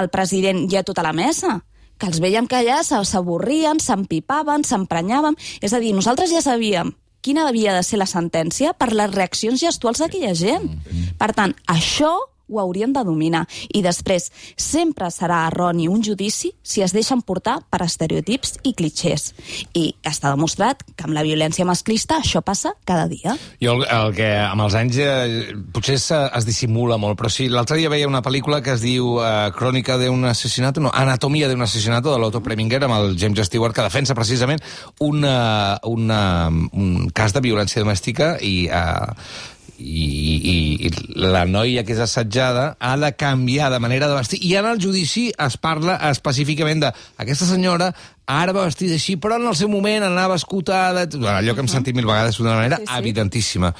el 0.00 0.08
president 0.14 0.64
i 0.64 0.80
a 0.80 0.86
tota 0.86 1.04
la 1.04 1.12
mesa? 1.16 1.60
que 1.98 2.06
els 2.06 2.20
veiem 2.22 2.46
que 2.46 2.54
allà 2.54 2.76
s'avorrien, 2.86 3.80
s'empipaven, 3.82 4.62
s'emprenyaven... 4.62 5.34
És 5.58 5.72
a 5.74 5.80
dir, 5.82 5.90
nosaltres 5.96 6.30
ja 6.30 6.38
sabíem 6.44 6.92
quina 7.28 7.44
havia 7.48 7.76
de 7.76 7.84
ser 7.84 8.00
la 8.00 8.08
sentència 8.08 8.72
per 8.72 8.88
les 8.96 9.12
reaccions 9.12 9.60
gestuals 9.60 10.00
d'aquella 10.00 10.32
gent. 10.38 10.64
Per 11.20 11.28
tant, 11.36 11.52
això 11.68 12.14
ho 12.48 12.60
haurien 12.60 12.92
de 12.92 13.04
dominar. 13.04 13.44
I 13.74 13.82
després, 13.84 14.30
sempre 14.56 15.10
serà 15.14 15.44
erroni 15.48 15.88
un 15.88 16.02
judici 16.04 16.52
si 16.62 16.82
es 16.82 16.94
deixen 16.96 17.22
portar 17.22 17.58
per 17.70 17.82
estereotips 17.84 18.58
i 18.68 18.74
clichés. 18.78 19.32
I 19.76 19.92
està 20.06 20.32
demostrat 20.34 20.84
que 20.94 21.06
amb 21.06 21.16
la 21.16 21.24
violència 21.26 21.66
masclista 21.68 22.18
això 22.22 22.42
passa 22.44 22.74
cada 22.88 23.06
dia. 23.10 23.36
Jo 23.62 23.76
el, 23.78 23.84
el 23.84 24.14
que 24.16 24.28
amb 24.40 24.64
els 24.66 24.76
anys 24.78 25.00
eh, 25.02 25.56
potser 25.74 25.98
es, 25.98 26.08
es 26.12 26.48
dissimula 26.48 26.98
molt, 27.00 27.18
però 27.18 27.30
sí, 27.32 27.48
l'altre 27.52 27.78
dia 27.80 27.92
veia 27.92 28.08
una 28.08 28.22
pel·lícula 28.24 28.62
que 28.64 28.74
es 28.76 28.84
diu 28.84 29.18
eh, 29.22 29.50
Crònica 29.56 29.98
d'un 30.00 30.28
assassinat, 30.30 30.80
no, 30.82 30.92
Anatomia 30.94 31.50
d'un 31.50 31.64
assassinat 31.66 32.04
de 32.06 32.16
l'Otto 32.18 32.42
Preminger 32.44 32.82
amb 32.86 32.98
el 32.98 33.18
James 33.20 33.46
Stewart, 33.48 33.74
que 33.76 33.86
defensa 33.86 34.16
precisament 34.18 34.62
una, 35.04 35.78
una, 35.88 36.22
un 36.48 37.08
cas 37.14 37.36
de 37.36 37.44
violència 37.44 37.84
domèstica 37.84 38.36
i, 38.44 38.56
eh, 38.72 39.56
i, 39.78 40.88
i, 40.88 40.90
la 41.22 41.44
noia 41.46 41.84
que 41.86 41.94
és 41.94 42.02
assetjada 42.02 42.72
ha 42.78 42.96
de 42.98 43.12
canviar 43.18 43.70
de 43.72 43.80
manera 43.82 44.08
de 44.10 44.18
vestir. 44.18 44.40
I 44.44 44.56
en 44.60 44.66
el 44.66 44.80
judici 44.82 45.28
es 45.46 45.56
parla 45.56 45.98
específicament 46.10 46.82
de 46.82 46.92
aquesta 47.16 47.46
senyora 47.46 47.92
ara 48.28 48.52
va 48.52 48.66
vestida 48.68 48.92
així, 48.98 49.16
però 49.16 49.38
en 49.40 49.46
el 49.48 49.56
seu 49.56 49.70
moment 49.72 50.04
anava 50.04 50.36
escotada, 50.36 51.06
allò 51.32 51.54
que 51.56 51.62
hem 51.64 51.70
sentit 51.72 51.96
mil 51.96 52.04
vegades 52.06 52.36
d'una 52.36 52.54
manera 52.58 52.76
Sí, 52.78 52.86
sí. 52.86 52.98
evidentíssima. 53.00 53.70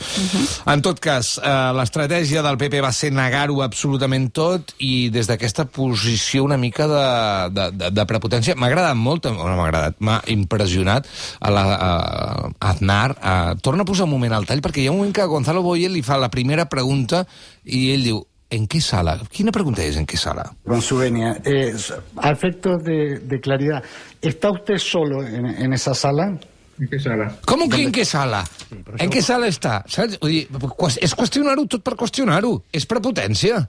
En 0.73 0.81
tot 0.83 1.01
cas, 1.05 1.35
eh, 1.39 1.51
l'estratègia 1.77 2.41
del 2.43 2.57
PP 2.61 2.81
va 2.85 2.93
ser 2.97 3.11
negar-ho 3.13 3.61
absolutament 3.63 4.31
tot 4.33 4.73
i 4.79 5.11
des 5.13 5.29
d'aquesta 5.29 5.67
posició 5.69 6.45
una 6.49 6.57
mica 6.57 6.87
de, 6.89 7.05
de, 7.59 7.67
de, 7.77 7.91
de 7.93 8.07
prepotència 8.09 8.57
m'ha 8.57 8.71
agradat 8.73 8.97
molt, 8.97 9.29
no 9.29 9.45
m'ha 9.45 9.67
agradat, 9.69 10.01
m'ha 10.01 10.21
impressionat 10.33 11.07
a 11.41 11.51
la, 11.53 11.65
a, 11.77 11.93
a 12.59 12.71
Aznar. 12.73 13.17
A, 13.21 13.37
torna 13.61 13.85
a 13.85 13.89
posar 13.89 14.09
un 14.09 14.15
moment 14.17 14.33
al 14.33 14.47
tall, 14.49 14.65
perquè 14.65 14.81
hi 14.83 14.89
ha 14.89 14.93
un 14.97 15.03
moment 15.03 15.15
que 15.15 15.29
Gonzalo 15.29 15.63
Boye 15.63 15.89
li 15.93 16.03
fa 16.03 16.17
la 16.17 16.31
primera 16.33 16.65
pregunta 16.73 17.27
i 17.69 17.91
ell 17.93 18.05
diu, 18.09 18.25
¿en 18.51 18.67
qué 18.67 18.81
sala? 18.81 19.19
Quina 19.31 19.53
pregunta 19.53 19.83
és, 19.85 19.97
en 19.97 20.07
qué 20.07 20.17
sala? 20.17 20.53
Con 20.67 20.81
su 20.83 20.97
venia. 20.99 21.37
Eh, 21.45 21.75
a 22.17 22.31
efectos 22.31 22.83
de, 22.85 23.19
de 23.21 23.41
claridad, 23.41 23.83
¿está 24.23 24.51
usted 24.51 24.79
solo 24.79 25.23
en, 25.27 25.47
en 25.47 25.73
esa 25.73 25.95
sala? 25.95 26.39
¿En 26.79 26.89
qué 26.89 26.99
sala? 27.01 27.33
Com 27.45 27.69
que 27.69 27.83
en 27.83 27.91
què 27.93 28.05
sala? 28.07 28.45
En 28.99 29.11
què 29.11 29.21
sala 29.21 29.49
està? 29.51 29.81
Saps? 29.91 30.21
Vull 30.23 30.31
dir, 30.31 30.45
qües- 30.79 31.01
és 31.03 31.15
qüestionar-ho 31.19 31.67
tot 31.67 31.83
per 31.83 31.97
qüestionar-ho. 31.99 32.63
És 32.73 32.87
prepotència. 32.87 33.65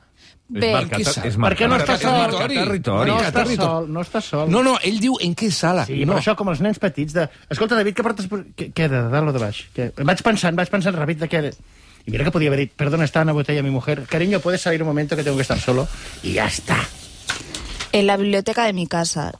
Bé, 0.49 0.71
sap? 1.05 1.25
és 1.29 1.35
Per 1.37 1.51
què 1.57 1.67
no 1.67 1.75
marcar 1.75 1.95
està 1.99 2.09
sol? 2.09 2.37
territori. 2.39 2.55
territori. 2.57 3.09
No 3.11 3.17
està 3.21 3.43
sol, 3.55 3.89
no 3.93 4.01
està 4.01 4.21
sol. 4.25 4.49
No, 4.49 4.63
no, 4.65 4.77
ell 4.81 4.97
diu 5.01 5.17
en 5.21 5.35
què 5.37 5.51
sala. 5.53 5.83
Sí, 5.85 5.99
no. 6.05 6.13
però 6.15 6.23
això 6.23 6.33
com 6.39 6.49
els 6.49 6.61
nens 6.65 6.79
petits 6.81 7.13
de... 7.13 7.27
Escolta, 7.49 7.77
David, 7.77 7.93
què 7.97 8.05
portes... 8.05 8.29
Què, 8.57 8.71
què 8.73 8.87
de 8.89 9.03
dalt 9.13 9.29
o 9.29 9.33
de 9.35 9.41
baix? 9.43 9.59
Què? 9.75 9.91
Vaig 10.01 10.23
pensant, 10.25 10.57
vaig 10.57 10.71
pensant 10.73 10.97
ràpid 10.97 11.21
de 11.21 11.29
què... 11.29 11.43
Y 12.05 12.11
mira 12.11 12.23
que 12.23 12.31
podía 12.31 12.49
haber 12.49 12.69
perdona, 12.69 13.03
está 13.03 13.21
una 13.21 13.33
botella 13.33 13.63
mi 13.63 13.69
mujer. 13.69 14.03
Cariño, 14.09 14.39
¿puedes 14.39 14.61
salir 14.61 14.81
un 14.81 14.87
momento 14.87 15.15
que 15.15 15.23
tengo 15.23 15.37
que 15.37 15.43
estar 15.43 15.59
solo? 15.59 15.87
Y 16.23 16.33
ya 16.33 16.47
está. 16.47 16.77
En 17.91 18.07
la 18.07 18.17
biblioteca 18.17 18.65
de 18.65 18.73
mi 18.73 18.87
casa, 18.87 19.33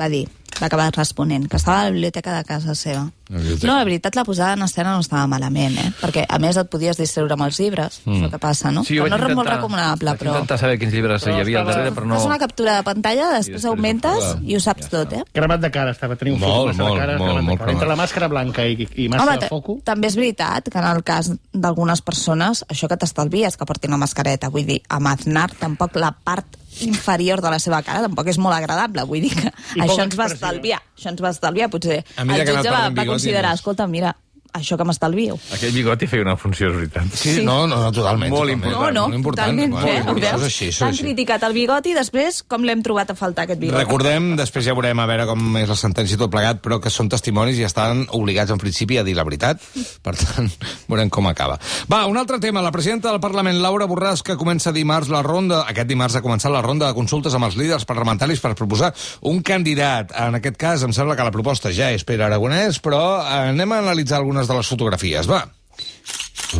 va 0.00 0.08
dir, 0.08 0.28
va 0.60 0.68
acabar 0.70 0.90
responent, 0.94 1.48
que 1.50 1.56
estava 1.56 1.80
a 1.80 1.84
la 1.88 1.90
biblioteca 1.94 2.36
de 2.36 2.44
casa 2.44 2.74
seva. 2.74 3.06
La 3.28 3.38
biblioteca. 3.40 3.66
No, 3.66 3.76
la 3.78 3.84
veritat, 3.84 4.14
la 4.14 4.24
posada 4.24 4.54
en 4.54 4.62
escena 4.62 4.92
no 4.94 5.00
estava 5.02 5.26
malament, 5.26 5.74
eh? 5.82 5.88
Perquè, 6.00 6.26
a 6.30 6.38
més, 6.38 6.56
et 6.60 6.68
podies 6.70 6.96
distreure 7.00 7.34
amb 7.34 7.42
els 7.48 7.58
llibres, 7.58 8.00
mm. 8.04 8.12
això 8.20 8.30
que 8.30 8.38
passa, 8.38 8.70
no? 8.70 8.84
Sí, 8.86 9.00
Però 9.00 9.08
vaig 9.08 9.24
no 9.24 9.30
és 9.32 9.38
molt 9.40 9.50
recomanable, 9.50 10.12
vaig 10.12 10.20
però... 10.20 10.36
intentar 10.36 10.58
saber 10.62 10.78
quins 10.78 10.94
llibres 10.94 11.24
Però 11.26 11.34
hi 11.34 11.42
havia 11.42 11.58
al 11.60 11.66
estava- 11.66 11.80
darrere, 11.80 11.94
però 11.96 12.06
no... 12.06 12.20
Fas 12.20 12.28
una 12.30 12.38
captura 12.38 12.76
de 12.78 12.86
pantalla, 12.86 13.32
després 13.34 13.56
després 13.56 13.70
augmentes 13.70 14.28
i 14.46 14.56
ho 14.56 14.60
saps 14.62 14.86
Ja 14.86 14.92
tot, 14.92 15.12
eh? 15.16 15.22
Cremat 15.32 15.64
de 15.64 15.70
cara 15.74 15.94
estava, 15.96 16.16
tenia 16.20 16.36
un 16.36 16.40
Molt, 16.40 16.52
foc 16.52 16.66
massa 16.70 16.82
molt, 16.82 16.94
de 16.94 17.00
cara. 17.00 17.16
molt, 17.18 17.26
cremat 17.26 17.42
de 17.42 17.46
molt 17.48 17.60
cara. 17.60 17.72
Entre 17.72 17.88
la 17.88 17.96
màscara 17.96 18.28
blanca 18.28 18.66
i, 18.66 18.88
i 18.94 19.08
massa 19.08 19.24
Home, 19.26 19.38
de 19.42 19.48
foco... 19.50 19.78
també 19.84 20.10
és 20.10 20.18
veritat 20.18 20.70
que 20.70 20.78
en 20.78 20.88
el 20.90 21.02
cas 21.06 21.32
d'algunes 21.52 22.02
persones, 22.06 22.64
això 22.68 22.88
que 22.88 22.98
t'estalvies, 23.00 23.56
que 23.56 23.66
portin 23.68 23.90
una 23.94 24.02
mascareta, 24.04 24.52
vull 24.52 24.66
dir, 24.68 24.80
amb 24.88 25.10
Aznar 25.10 25.50
tampoc 25.58 25.96
la 25.98 26.12
part 26.12 26.58
inferior 26.84 27.40
de 27.40 27.50
la 27.52 27.58
seva 27.62 27.80
cara 27.86 28.04
tampoc 28.04 28.28
és 28.32 28.38
molt 28.42 28.56
agradable, 28.56 29.06
vull 29.08 29.24
dir 29.24 29.32
que 29.36 29.50
I 29.76 29.84
això 29.86 30.02
ens 30.04 30.16
va 30.18 30.28
estalviar, 30.32 30.82
això 30.98 31.12
ens 31.12 31.22
va 31.24 31.32
estalviar, 31.34 31.70
potser 31.72 32.02
el 32.18 32.32
jutge 32.42 32.70
va, 32.70 32.86
va 32.90 33.06
considerar, 33.08 33.54
més. 33.54 33.62
escolta, 33.62 33.86
mira, 33.90 34.14
això 34.52 34.78
que 34.78 34.86
m'estalvio. 34.86 35.38
Aquell 35.56 35.74
bigoti 35.74 36.08
feia 36.10 36.24
una 36.24 36.36
funció, 36.36 36.70
és 36.70 36.76
veritat. 36.76 37.10
Sí, 37.12 37.38
sí. 37.38 37.44
No, 37.46 37.66
no, 37.66 37.80
no, 37.82 37.92
totalment. 37.94 38.30
Molt 38.32 38.52
totalment. 38.52 38.72
No, 38.72 38.90
no, 38.90 39.06
molt 39.06 39.18
important. 39.18 39.56
totalment. 39.56 39.74
Molt 39.74 39.88
eh? 39.88 39.96
Important. 40.00 40.24
veus? 40.26 40.46
És 40.46 40.46
així, 40.46 40.84
així. 40.84 41.02
criticat 41.06 41.46
el 41.48 41.56
bigoti 41.56 41.92
i 41.92 41.96
després 41.96 42.42
com 42.48 42.64
l'hem 42.66 42.82
trobat 42.86 43.12
a 43.12 43.16
faltar 43.18 43.46
aquest 43.46 43.60
bigoti? 43.62 43.82
Recordem, 43.82 44.30
després 44.38 44.66
ja 44.66 44.74
veurem 44.76 45.00
a 45.02 45.06
veure 45.10 45.26
com 45.30 45.60
és 45.60 45.68
la 45.70 45.78
sentència 45.78 46.16
i 46.16 46.20
tot 46.20 46.32
plegat, 46.32 46.60
però 46.64 46.80
que 46.82 46.92
són 46.92 47.10
testimonis 47.12 47.58
i 47.60 47.66
estan 47.66 48.04
obligats 48.16 48.52
en 48.54 48.60
principi 48.62 48.98
a 49.00 49.04
dir 49.06 49.16
la 49.16 49.24
veritat. 49.26 49.62
Per 50.02 50.14
tant, 50.18 50.50
veurem 50.90 51.10
com 51.12 51.28
acaba. 51.30 51.58
Va, 51.90 52.04
un 52.06 52.18
altre 52.20 52.40
tema. 52.42 52.64
La 52.64 52.72
presidenta 52.74 53.10
del 53.10 53.20
Parlament, 53.20 53.60
Laura 53.62 53.88
Borràs, 53.90 54.22
que 54.26 54.38
comença 54.40 54.74
dimarts 54.74 55.10
la 55.12 55.22
ronda... 55.26 55.64
Aquest 55.66 55.88
dimarts 55.90 56.16
ha 56.16 56.22
començat 56.24 56.52
la 56.52 56.62
ronda 56.64 56.88
de 56.88 56.96
consultes 56.96 57.34
amb 57.36 57.48
els 57.48 57.56
líders 57.58 57.84
parlamentaris 57.88 58.40
per 58.42 58.54
proposar 58.58 58.92
un 59.28 59.42
candidat. 59.46 60.14
En 60.26 60.38
aquest 60.38 60.56
cas, 60.60 60.84
em 60.86 60.94
sembla 60.96 61.16
que 61.18 61.26
la 61.26 61.34
proposta 61.34 61.72
ja 61.74 61.90
és 61.94 62.04
Pere 62.06 62.26
Aragonès, 62.26 62.80
però 62.82 63.02
anem 63.22 63.74
a 63.74 63.80
analitzar 63.82 64.22
algunes 64.36 64.48
de 64.48 64.56
les 64.56 64.68
fotografies. 64.68 65.28
Va. 65.30 65.48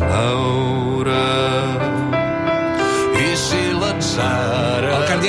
El 0.01 2.06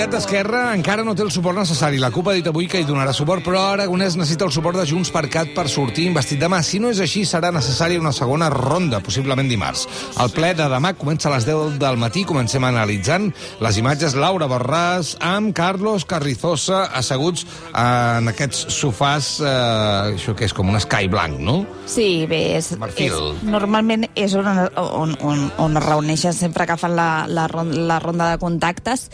candidat 0.09 0.25
d'Esquerra 0.25 0.61
encara 0.73 1.05
no 1.05 1.13
té 1.15 1.23
el 1.23 1.31
suport 1.31 1.59
necessari. 1.59 1.99
La 2.01 2.11
CUP 2.11 2.29
ha 2.31 2.35
dit 2.37 2.47
avui 2.49 2.67
que 2.71 2.81
hi 2.81 2.87
donarà 2.89 3.13
suport, 3.13 3.43
però 3.45 3.61
Aragonès 3.75 4.17
necessita 4.17 4.47
el 4.47 4.53
suport 4.55 4.79
de 4.79 4.87
Junts 4.89 5.11
per 5.13 5.27
Cat 5.29 5.51
per 5.55 5.67
sortir 5.69 6.07
investit 6.09 6.41
demà. 6.41 6.63
Si 6.65 6.79
no 6.81 6.89
és 6.89 7.01
així, 7.05 7.25
serà 7.29 7.51
necessària 7.53 8.01
una 8.01 8.13
segona 8.17 8.49
ronda, 8.49 9.03
possiblement 9.05 9.49
dimarts. 9.49 9.85
El 10.21 10.31
ple 10.33 10.55
de 10.57 10.69
demà 10.71 10.95
comença 10.97 11.29
a 11.29 11.35
les 11.35 11.45
10 11.45 11.77
del 11.81 11.99
matí. 12.01 12.25
Comencem 12.25 12.65
analitzant 12.65 13.29
les 13.61 13.81
imatges. 13.81 14.17
Laura 14.17 14.49
Borràs 14.49 15.15
amb 15.21 15.53
Carlos 15.57 16.07
Carrizosa 16.09 16.87
asseguts 16.97 17.45
en 17.75 18.33
aquests 18.33 18.65
sofàs, 18.79 19.31
eh, 19.43 20.15
això 20.15 20.35
que 20.35 20.49
és 20.49 20.57
com 20.57 20.73
un 20.73 20.81
escai 20.81 21.09
blanc, 21.13 21.37
no? 21.39 21.59
Sí, 21.87 22.25
bé, 22.31 22.57
és, 22.57 22.73
Marfil. 22.81 23.13
és, 23.13 23.45
normalment 23.45 24.09
és 24.15 24.35
on, 24.39 24.49
on, 24.77 25.17
on, 25.21 25.45
on 25.59 25.77
es 25.77 25.85
reuneixen 25.85 26.33
sempre 26.33 26.67
que 26.67 26.79
fan 26.81 26.97
la, 26.97 27.27
la, 27.29 27.49
la 27.53 28.01
ronda 28.01 28.33
de 28.33 28.41
contactes. 28.41 29.09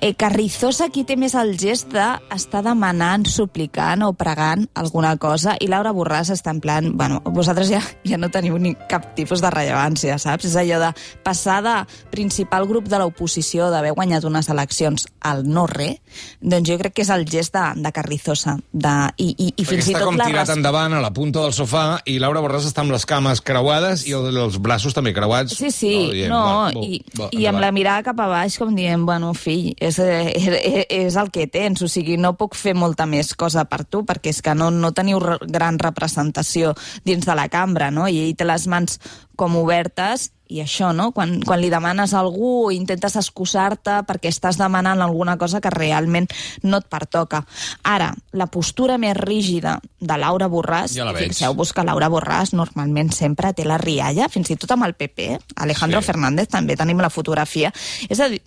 Eh, 0.00 0.14
Carrizosa 0.42 0.86
aquí 0.88 1.04
té 1.06 1.14
més 1.14 1.36
el 1.38 1.52
gest 1.54 1.92
d'estar 1.94 2.64
demanant, 2.66 3.22
suplicant 3.30 4.00
o 4.02 4.08
pregant 4.18 4.64
alguna 4.74 5.12
cosa 5.22 5.52
i 5.62 5.68
Laura 5.70 5.92
Borràs 5.94 6.32
està 6.34 6.50
en 6.50 6.58
plan, 6.58 6.88
bueno, 6.98 7.20
vosaltres 7.30 7.68
ja, 7.70 7.78
ja 8.02 8.18
no 8.18 8.26
teniu 8.34 8.56
ni 8.58 8.72
cap 8.90 9.12
tipus 9.14 9.38
de 9.38 9.52
rellevància, 9.54 10.16
saps? 10.18 10.48
És 10.50 10.56
allò 10.58 10.80
de 10.82 10.88
passar 11.22 11.60
de 11.62 11.74
principal 12.10 12.66
grup 12.66 12.88
de 12.90 12.98
l'oposició 12.98 13.68
d'haver 13.70 13.92
guanyat 13.94 14.26
unes 14.26 14.48
eleccions 14.50 15.06
al 15.30 15.44
no-re, 15.46 16.00
doncs 16.42 16.66
jo 16.72 16.78
crec 16.82 16.96
que 16.98 17.06
és 17.06 17.12
el 17.14 17.22
gest 17.30 17.54
de, 17.54 17.62
de 17.86 17.94
Carrizosa. 17.94 18.56
De, 18.72 18.96
i, 19.22 19.28
i, 19.38 19.52
i 19.62 19.68
fins 19.68 19.92
i 19.92 19.94
està 19.94 20.02
tot 20.02 20.10
com 20.10 20.18
la 20.18 20.26
tirat 20.26 20.48
res- 20.48 20.56
endavant 20.56 20.98
a 20.98 21.04
la 21.06 21.12
punta 21.14 21.46
del 21.46 21.54
sofà 21.54 21.84
i 22.10 22.16
Laura 22.18 22.42
Borràs 22.42 22.66
està 22.66 22.82
amb 22.82 22.96
les 22.96 23.06
cames 23.06 23.44
creuades 23.46 24.02
i 24.10 24.16
el- 24.18 24.42
els 24.42 24.58
braços 24.58 24.98
també 24.98 25.14
creuats. 25.14 25.54
Sí, 25.54 25.70
sí, 25.70 25.94
dient, 26.10 26.34
no, 26.34 26.42
va, 26.42 26.68
bo, 26.74 26.82
i, 26.82 26.98
va, 27.14 27.30
i 27.30 27.46
amb 27.46 27.62
la 27.62 27.70
mirada 27.70 28.02
cap 28.10 28.18
a 28.26 28.26
baix 28.34 28.58
com 28.58 28.74
dient, 28.74 29.06
bueno, 29.06 29.30
fill, 29.38 29.70
és, 29.78 30.02
eh, 30.02 30.21
és, 30.30 30.86
és 30.88 31.16
el 31.16 31.30
que 31.34 31.46
tens, 31.50 31.82
o 31.82 31.88
sigui, 31.90 32.16
no 32.20 32.34
puc 32.38 32.54
fer 32.58 32.74
molta 32.78 33.06
més 33.06 33.34
cosa 33.38 33.64
per 33.68 33.82
tu, 33.84 34.04
perquè 34.08 34.30
és 34.32 34.42
que 34.42 34.54
no, 34.54 34.70
no 34.70 34.92
teniu 34.96 35.20
re 35.22 35.38
gran 35.42 35.78
representació 35.82 36.74
dins 37.04 37.26
de 37.26 37.34
la 37.38 37.48
cambra, 37.52 37.90
no? 37.90 38.08
I 38.08 38.22
ell 38.26 38.36
té 38.38 38.46
les 38.48 38.68
mans 38.70 38.98
com 39.36 39.56
obertes 39.56 40.30
i 40.52 40.60
això, 40.60 40.90
no? 40.92 41.10
Quan, 41.16 41.38
quan 41.46 41.62
li 41.62 41.70
demanes 41.72 42.12
a 42.12 42.20
algú 42.20 42.70
intentes 42.74 43.16
excusar-te 43.16 44.02
perquè 44.08 44.28
estàs 44.28 44.58
demanant 44.60 45.00
alguna 45.00 45.38
cosa 45.40 45.62
que 45.64 45.72
realment 45.72 46.28
no 46.62 46.82
et 46.82 46.88
pertoca. 46.92 47.40
Ara, 47.88 48.10
la 48.36 48.46
postura 48.52 48.98
més 49.00 49.16
rígida 49.16 49.78
de 50.00 50.18
Laura 50.20 50.50
Borràs, 50.52 50.92
Ja 50.98 51.08
la 51.08 51.16
fixeu-vos 51.16 51.72
que 51.72 51.86
Laura 51.88 52.10
Borràs 52.12 52.52
normalment 52.52 53.14
sempre 53.16 53.54
té 53.56 53.64
la 53.64 53.80
rialla, 53.80 54.28
fins 54.28 54.52
i 54.52 54.58
tot 54.60 54.76
amb 54.76 54.84
el 54.90 54.94
PP, 54.98 55.38
Alejandro 55.64 56.02
Sí. 56.02 56.10
Fernández 56.12 56.52
també 56.52 56.76
tenim 56.76 57.00
la 57.00 57.10
fotografia. 57.10 57.72
És 58.10 58.20
a 58.20 58.28
dir, 58.28 58.42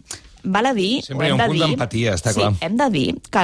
val 0.46 0.66
a 0.72 0.74
dir... 0.78 0.94
Sempre 1.06 1.28
hi 1.28 1.32
ha 1.34 1.36
un 1.36 1.40
punt 1.50 1.60
d'empatia, 1.66 2.10
està 2.16 2.30
sí, 2.34 2.40
clar. 2.42 2.54
hem 2.66 2.75
de 2.80 2.88
dir 2.94 3.10
que, 3.34 3.44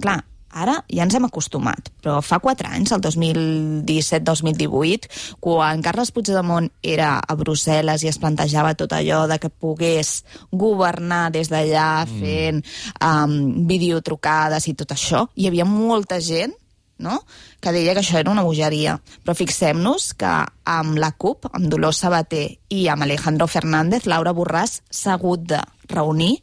clar, 0.00 0.18
ara 0.50 0.74
ja 0.90 1.04
ens 1.06 1.14
hem 1.14 1.24
acostumat, 1.28 1.90
però 2.02 2.16
fa 2.26 2.40
quatre 2.42 2.66
anys, 2.74 2.90
el 2.96 3.00
2017-2018, 3.04 5.06
quan 5.42 5.82
Carles 5.84 6.10
Puigdemont 6.14 6.68
era 6.82 7.10
a 7.22 7.34
Brussel·les 7.38 8.02
i 8.04 8.08
es 8.10 8.18
plantejava 8.18 8.74
tot 8.78 8.92
allò 8.96 9.20
de 9.30 9.38
que 9.42 9.50
pogués 9.50 10.08
governar 10.50 11.30
des 11.34 11.48
d'allà 11.52 12.04
Mm. 12.06 12.20
fent 12.20 12.58
um, 13.04 13.66
videotrucades 13.68 14.68
i 14.68 14.74
tot 14.74 14.90
això, 14.96 15.26
hi 15.36 15.46
havia 15.46 15.64
molta 15.64 16.20
gent 16.20 16.52
no? 17.00 17.22
que 17.60 17.72
deia 17.72 17.94
que 17.96 18.04
això 18.04 18.20
era 18.20 18.32
una 18.32 18.44
bogeria. 18.46 18.98
Però 19.24 19.34
fixem-nos 19.36 20.12
que 20.20 20.34
amb 20.70 21.00
la 21.00 21.12
CUP, 21.12 21.50
amb 21.52 21.68
Dolors 21.72 22.04
Sabater 22.04 22.46
i 22.68 22.86
amb 22.88 23.08
Alejandro 23.08 23.48
Fernández, 23.50 24.06
Laura 24.06 24.34
Borràs 24.36 24.80
s'ha 24.90 25.16
hagut 25.16 25.44
de 25.50 25.60
reunir 25.90 26.36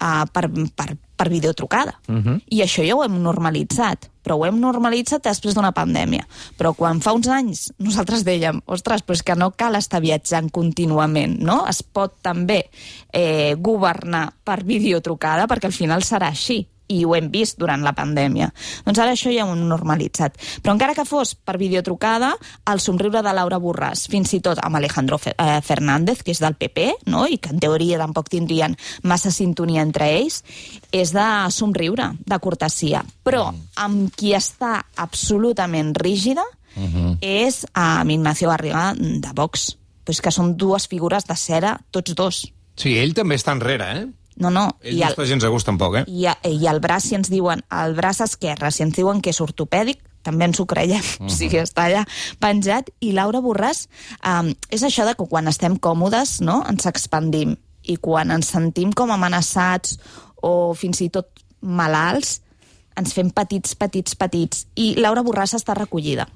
uh, 0.00 0.24
per, 0.32 0.46
per, 0.76 0.96
per 1.16 1.28
videotrucada. 1.28 1.98
Uh 2.08 2.14
-huh. 2.16 2.40
I 2.48 2.62
això 2.62 2.86
ja 2.86 2.94
ho 2.94 3.04
hem 3.04 3.20
normalitzat, 3.22 4.10
però 4.22 4.38
ho 4.38 4.46
hem 4.46 4.60
normalitzat 4.60 5.24
després 5.24 5.54
d'una 5.54 5.72
pandèmia. 5.72 6.26
Però 6.56 6.74
quan 6.74 7.00
fa 7.00 7.12
uns 7.12 7.28
anys 7.28 7.72
nosaltres 7.78 8.24
dèiem, 8.24 8.60
ostres, 8.66 9.02
però 9.02 9.14
és 9.14 9.22
que 9.22 9.34
no 9.34 9.50
cal 9.50 9.74
estar 9.74 10.00
viatjant 10.00 10.50
contínuament, 10.50 11.38
no? 11.40 11.66
Es 11.66 11.82
pot 11.82 12.14
també 12.22 12.70
eh, 13.12 13.54
governar 13.58 14.32
per 14.44 14.64
videotrucada, 14.64 15.46
perquè 15.46 15.66
al 15.66 15.72
final 15.72 16.02
serà 16.02 16.28
així 16.28 16.68
i 16.88 17.04
ho 17.04 17.14
hem 17.16 17.30
vist 17.32 17.58
durant 17.60 17.82
la 17.84 17.94
pandèmia. 17.96 18.50
Doncs 18.86 19.00
ara 19.02 19.14
això 19.14 19.32
ja 19.34 19.46
ho 19.46 19.54
hem 19.54 19.64
normalitzat. 19.68 20.38
Però 20.62 20.74
encara 20.74 20.96
que 20.96 21.06
fos 21.08 21.34
per 21.34 21.58
videotrucada, 21.60 22.34
el 22.72 22.82
somriure 22.84 23.22
de 23.24 23.34
Laura 23.36 23.60
Borràs, 23.62 24.06
fins 24.10 24.34
i 24.36 24.42
tot 24.44 24.60
amb 24.64 24.80
Alejandro 24.80 25.20
eh, 25.24 25.60
Fernández, 25.64 26.22
que 26.22 26.34
és 26.34 26.42
del 26.42 26.58
PP, 26.58 26.88
no? 27.12 27.26
i 27.26 27.38
que 27.38 27.52
en 27.54 27.62
teoria 27.62 28.00
tampoc 28.00 28.30
tindrien 28.32 28.76
massa 29.02 29.32
sintonia 29.34 29.84
entre 29.86 30.10
ells, 30.18 30.42
és 30.92 31.12
de 31.14 31.26
somriure, 31.54 32.12
de 32.26 32.38
cortesia. 32.42 33.02
Però 33.24 33.48
amb 33.78 34.14
qui 34.16 34.34
està 34.36 34.78
absolutament 34.96 35.94
rígida 35.98 36.44
és 37.24 37.64
amb 37.74 38.12
Ignacio 38.14 38.52
Garriga 38.52 38.92
de 38.94 39.32
Vox 39.34 39.72
però 40.08 40.16
és 40.16 40.22
que 40.24 40.30
són 40.32 40.54
dues 40.56 40.86
figures 40.88 41.26
de 41.28 41.34
cera, 41.36 41.74
tots 41.92 42.14
dos. 42.16 42.36
Sí, 42.80 42.94
ell 42.96 43.12
també 43.12 43.36
està 43.36 43.52
enrere, 43.52 43.88
eh? 43.92 44.06
No, 44.38 44.50
no. 44.54 44.68
Ell 44.82 44.96
I 44.96 45.00
no 45.02 45.08
el, 45.08 45.14
està 45.16 45.26
gens 45.26 45.44
a 45.44 45.50
gust 45.52 45.66
tampoc, 45.66 46.00
eh? 46.00 46.04
i, 46.06 46.26
I 46.26 46.68
el 46.70 46.80
braç, 46.80 47.08
si 47.08 47.18
ens 47.18 47.30
diuen, 47.32 47.64
el 47.74 47.96
braç 47.98 48.22
esquerre, 48.24 48.70
si 48.74 48.84
ens 48.86 48.96
diuen 48.96 49.22
que 49.24 49.32
és 49.34 49.40
ortopèdic, 49.42 50.00
també 50.26 50.48
ens 50.48 50.60
ho 50.60 50.66
creiem, 50.66 51.02
uh 51.02 51.16
-huh. 51.24 51.26
o 51.26 51.34
sigui, 51.34 51.58
està 51.58 51.88
allà 51.88 52.04
penjat. 52.38 52.90
I 53.00 53.12
Laura 53.12 53.40
Borràs, 53.40 53.88
um, 54.22 54.52
és 54.70 54.82
això 54.82 55.06
de 55.06 55.14
que 55.14 55.26
quan 55.26 55.48
estem 55.48 55.76
còmodes, 55.76 56.40
no?, 56.40 56.62
ens 56.68 56.86
expandim. 56.86 57.56
I 57.82 57.96
quan 57.96 58.30
ens 58.30 58.48
sentim 58.48 58.92
com 58.92 59.10
amenaçats 59.10 59.98
o 60.42 60.74
fins 60.74 61.00
i 61.00 61.08
tot 61.08 61.26
malalts, 61.60 62.42
ens 62.96 63.12
fem 63.12 63.30
petits, 63.30 63.74
petits, 63.74 64.14
petits. 64.14 64.66
I 64.74 64.94
Laura 64.98 65.22
Borràs 65.22 65.54
està 65.54 65.74
recollida. 65.74 66.28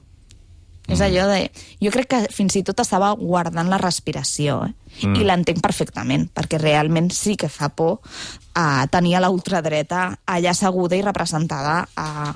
És 0.90 1.00
allò 1.00 1.28
de... 1.30 1.46
Jo 1.82 1.92
crec 1.94 2.08
que 2.10 2.20
fins 2.34 2.56
i 2.58 2.64
tot 2.66 2.80
estava 2.82 3.12
guardant 3.18 3.70
la 3.70 3.78
respiració, 3.80 4.62
eh? 4.66 4.72
Mm. 5.06 5.14
I 5.16 5.24
l'entenc 5.24 5.62
perfectament, 5.64 6.26
perquè 6.34 6.58
realment 6.60 7.08
sí 7.14 7.32
que 7.40 7.48
fa 7.48 7.70
por 7.72 8.02
a 8.58 8.84
tenir 8.92 9.14
a 9.16 9.22
la 9.24 9.30
ultradreta 9.32 10.02
allà 10.28 10.50
asseguda 10.52 10.98
i 10.98 11.00
representada 11.00 11.78
a, 11.96 12.34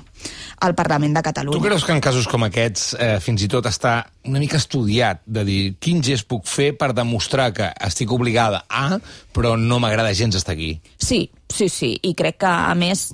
al 0.64 0.74
Parlament 0.78 1.18
de 1.18 1.22
Catalunya. 1.26 1.58
Tu 1.58 1.66
creus 1.66 1.84
que 1.84 1.92
en 1.92 2.00
casos 2.00 2.28
com 2.30 2.46
aquests 2.46 2.86
eh, 2.96 3.10
fins 3.20 3.44
i 3.44 3.50
tot 3.52 3.68
està 3.68 3.98
una 4.24 4.40
mica 4.40 4.56
estudiat 4.56 5.20
de 5.26 5.44
dir 5.44 5.60
quin 5.82 6.00
gest 6.06 6.24
puc 6.30 6.48
fer 6.48 6.70
per 6.78 6.94
demostrar 6.96 7.50
que 7.52 7.68
estic 7.90 8.14
obligada 8.16 8.64
a, 8.70 8.96
però 9.36 9.58
no 9.60 9.82
m'agrada 9.82 10.16
gens 10.16 10.38
estar 10.38 10.56
aquí? 10.56 10.78
Sí, 10.96 11.26
sí, 11.52 11.68
sí. 11.68 11.92
I 12.00 12.16
crec 12.16 12.40
que, 12.46 12.56
a 12.72 12.72
més, 12.78 13.10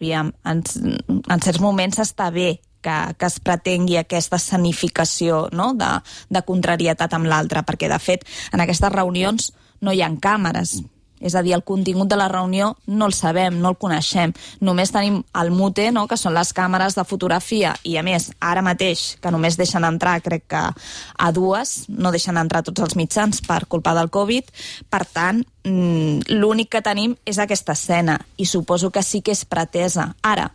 aviam, 0.00 0.34
en, 0.42 0.66
en 1.22 1.46
certs 1.46 1.62
moments 1.62 2.02
està 2.02 2.32
bé 2.34 2.56
que, 2.82 2.98
que 3.18 3.28
es 3.30 3.38
pretengui 3.40 3.98
aquesta 4.00 4.40
escenificació 4.40 5.46
no? 5.52 5.72
de, 5.78 5.92
de 6.30 6.44
contrarietat 6.46 7.14
amb 7.16 7.30
l'altre, 7.30 7.64
perquè, 7.66 7.90
de 7.92 8.00
fet, 8.02 8.26
en 8.52 8.64
aquestes 8.64 8.92
reunions 8.92 9.52
no 9.82 9.94
hi 9.94 10.02
ha 10.02 10.10
càmeres. 10.22 10.80
És 11.22 11.36
a 11.38 11.42
dir, 11.42 11.54
el 11.54 11.62
contingut 11.62 12.10
de 12.10 12.18
la 12.18 12.26
reunió 12.28 12.72
no 12.86 13.06
el 13.06 13.14
sabem, 13.14 13.60
no 13.62 13.70
el 13.70 13.78
coneixem. 13.78 14.32
Només 14.60 14.90
tenim 14.92 15.20
el 15.38 15.52
mute, 15.54 15.86
no? 15.94 16.08
que 16.10 16.18
són 16.18 16.34
les 16.34 16.50
càmeres 16.52 16.98
de 16.98 17.04
fotografia, 17.06 17.76
i 17.86 17.94
a 17.96 18.02
més, 18.02 18.32
ara 18.42 18.64
mateix, 18.66 19.04
que 19.22 19.30
només 19.30 19.56
deixen 19.56 19.86
entrar, 19.86 20.18
crec 20.24 20.48
que 20.50 20.62
a 20.66 21.30
dues, 21.32 21.76
no 21.88 22.10
deixen 22.10 22.40
entrar 22.42 22.64
tots 22.66 22.82
els 22.82 22.98
mitjans 22.98 23.40
per 23.46 23.62
culpa 23.70 23.94
del 23.94 24.10
Covid, 24.10 24.50
per 24.90 25.04
tant, 25.06 25.44
mm, 25.62 26.34
l'únic 26.34 26.72
que 26.74 26.82
tenim 26.82 27.14
és 27.24 27.38
aquesta 27.38 27.78
escena, 27.78 28.18
i 28.36 28.46
suposo 28.46 28.90
que 28.90 29.02
sí 29.02 29.22
que 29.22 29.32
és 29.32 29.44
pretesa. 29.44 30.16
Ara, 30.22 30.50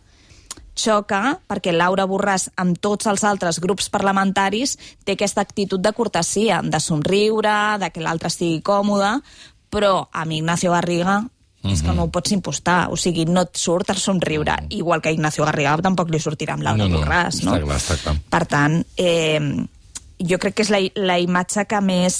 xoca 0.78 1.38
perquè 1.50 1.74
Laura 1.74 2.06
Borràs 2.08 2.48
amb 2.56 2.78
tots 2.80 3.08
els 3.10 3.24
altres 3.26 3.60
grups 3.60 3.90
parlamentaris 3.92 4.76
té 5.04 5.16
aquesta 5.16 5.42
actitud 5.44 5.82
de 5.82 5.92
cortesia, 5.92 6.62
de 6.62 6.80
somriure, 6.80 7.78
de 7.82 7.90
que 7.90 8.04
l'altre 8.04 8.30
estigui 8.32 8.62
còmode, 8.64 9.18
però 9.68 10.06
amb 10.12 10.38
Ignacio 10.38 10.72
Garriga 10.72 11.24
és 11.68 11.82
que 11.82 11.92
no 11.92 12.06
ho 12.06 12.10
pots 12.14 12.30
impostar, 12.32 12.86
o 12.94 12.96
sigui, 12.96 13.24
no 13.26 13.42
et 13.44 13.58
surt 13.58 13.90
el 13.90 13.98
somriure, 13.98 14.54
igual 14.70 15.02
que 15.02 15.10
Ignacio 15.12 15.44
Garriga 15.44 15.74
tampoc 15.82 16.12
li 16.14 16.20
sortirà 16.22 16.54
amb 16.54 16.64
Laura 16.64 16.86
No, 16.86 16.88
no, 16.92 17.02
Borràs, 17.02 17.42
no? 17.42 17.56
està 17.56 17.64
clar, 17.66 17.80
està 17.82 17.96
clar. 18.04 18.14
Per 18.30 18.44
tant, 18.48 18.78
eh, 18.96 19.40
jo 20.18 20.38
crec 20.42 20.56
que 20.58 20.64
és 20.66 20.70
la, 20.72 20.80
la 20.98 21.18
imatge 21.22 21.64
que 21.70 21.78
més, 21.84 22.16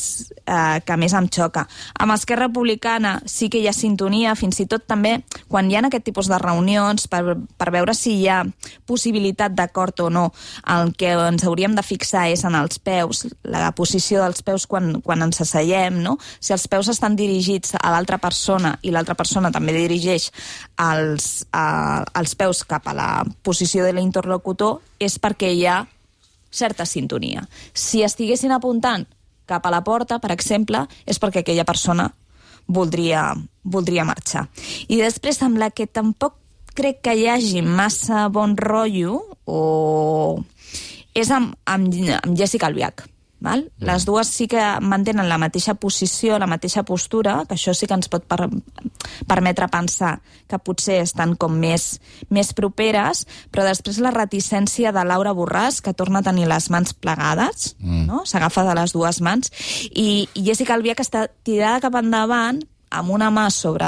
eh, 0.46 0.78
que 0.86 0.96
més 1.00 1.14
em 1.16 1.26
xoca. 1.32 1.64
Amb 1.98 2.14
Esquerra 2.14 2.46
Republicana 2.46 3.18
sí 3.26 3.48
que 3.50 3.58
hi 3.58 3.66
ha 3.68 3.74
sintonia, 3.74 4.36
fins 4.38 4.60
i 4.62 4.68
tot 4.70 4.86
també 4.86 5.18
quan 5.50 5.70
hi 5.70 5.76
ha 5.76 5.82
aquest 5.86 6.06
tipus 6.06 6.30
de 6.30 6.38
reunions 6.38 7.08
per, 7.10 7.36
per 7.58 7.70
veure 7.74 7.94
si 7.94 8.14
hi 8.20 8.28
ha 8.30 8.42
possibilitat 8.86 9.56
d'acord 9.58 10.00
o 10.06 10.08
no. 10.10 10.28
El 10.70 10.94
que 10.98 11.12
ens 11.12 11.44
hauríem 11.44 11.74
de 11.74 11.84
fixar 11.86 12.28
és 12.30 12.44
en 12.46 12.54
els 12.58 12.78
peus, 12.78 13.26
la 13.42 13.72
posició 13.76 14.22
dels 14.22 14.42
peus 14.46 14.68
quan, 14.70 15.00
quan 15.02 15.22
ens 15.26 15.42
asseiem, 15.42 16.00
no? 16.02 16.16
Si 16.40 16.54
els 16.54 16.68
peus 16.70 16.90
estan 16.92 17.18
dirigits 17.18 17.74
a 17.78 17.92
l'altra 17.94 18.20
persona 18.22 18.76
i 18.82 18.94
l'altra 18.94 19.18
persona 19.18 19.52
també 19.54 19.74
dirigeix 19.74 20.30
els, 20.78 21.46
eh, 21.50 22.02
els 22.20 22.34
peus 22.38 22.64
cap 22.68 22.86
a 22.88 22.94
la 22.94 23.10
posició 23.42 23.84
de 23.84 23.94
l'interlocutor, 23.96 24.78
és 24.98 25.18
perquè 25.18 25.50
hi 25.54 25.66
ha 25.66 25.82
certa 26.50 26.86
sintonia. 26.86 27.46
Si 27.74 28.02
estiguessin 28.02 28.52
apuntant 28.52 29.06
cap 29.48 29.66
a 29.66 29.72
la 29.72 29.82
porta, 29.84 30.18
per 30.20 30.32
exemple, 30.34 30.84
és 31.06 31.20
perquè 31.20 31.42
aquella 31.42 31.66
persona 31.68 32.08
voldria, 32.68 33.32
voldria 33.64 34.04
marxar. 34.04 34.46
I 34.88 35.00
després, 35.00 35.40
amb 35.42 35.58
la 35.60 35.70
que 35.70 35.88
tampoc 35.88 36.36
crec 36.78 37.00
que 37.02 37.16
hi 37.16 37.26
hagi 37.28 37.62
massa 37.64 38.28
bon 38.28 38.56
rotllo, 38.56 39.22
o... 39.48 40.42
és 41.14 41.30
amb, 41.34 41.56
amb, 41.66 41.94
amb 42.22 42.36
Jessica 42.38 42.68
Albiach. 42.68 43.06
Val? 43.40 43.68
Les 43.78 44.02
dues 44.02 44.26
sí 44.34 44.48
que 44.50 44.62
mantenen 44.82 45.28
la 45.30 45.38
mateixa 45.38 45.76
posició, 45.78 46.40
la 46.42 46.48
mateixa 46.50 46.82
postura, 46.82 47.44
que 47.46 47.54
això 47.54 47.74
sí 47.76 47.86
que 47.86 47.94
ens 47.94 48.10
pot 48.10 48.24
per, 48.26 48.48
permetre 49.30 49.68
pensar 49.70 50.16
que 50.50 50.58
potser 50.58 50.98
estan 51.04 51.36
com 51.38 51.54
més, 51.54 52.00
més 52.34 52.50
properes, 52.56 53.26
però 53.54 53.66
després 53.68 54.00
la 54.02 54.14
reticència 54.14 54.90
de 54.94 55.04
Laura 55.06 55.34
Borràs, 55.38 55.78
que 55.84 55.94
torna 55.94 56.18
a 56.18 56.26
tenir 56.26 56.48
les 56.50 56.66
mans 56.74 56.94
plegades, 56.94 57.74
mm. 57.78 58.06
no? 58.10 58.24
s'agafa 58.26 58.66
de 58.66 58.74
les 58.80 58.96
dues 58.96 59.22
mans, 59.22 59.54
i, 59.94 60.26
i 60.34 60.46
Jessica 60.48 60.74
Albiach 60.74 61.04
està 61.04 61.28
tirada 61.46 61.84
cap 61.86 62.00
endavant, 62.02 62.58
amb 62.90 63.12
una 63.12 63.28
mà 63.30 63.48
sobre, 63.52 63.86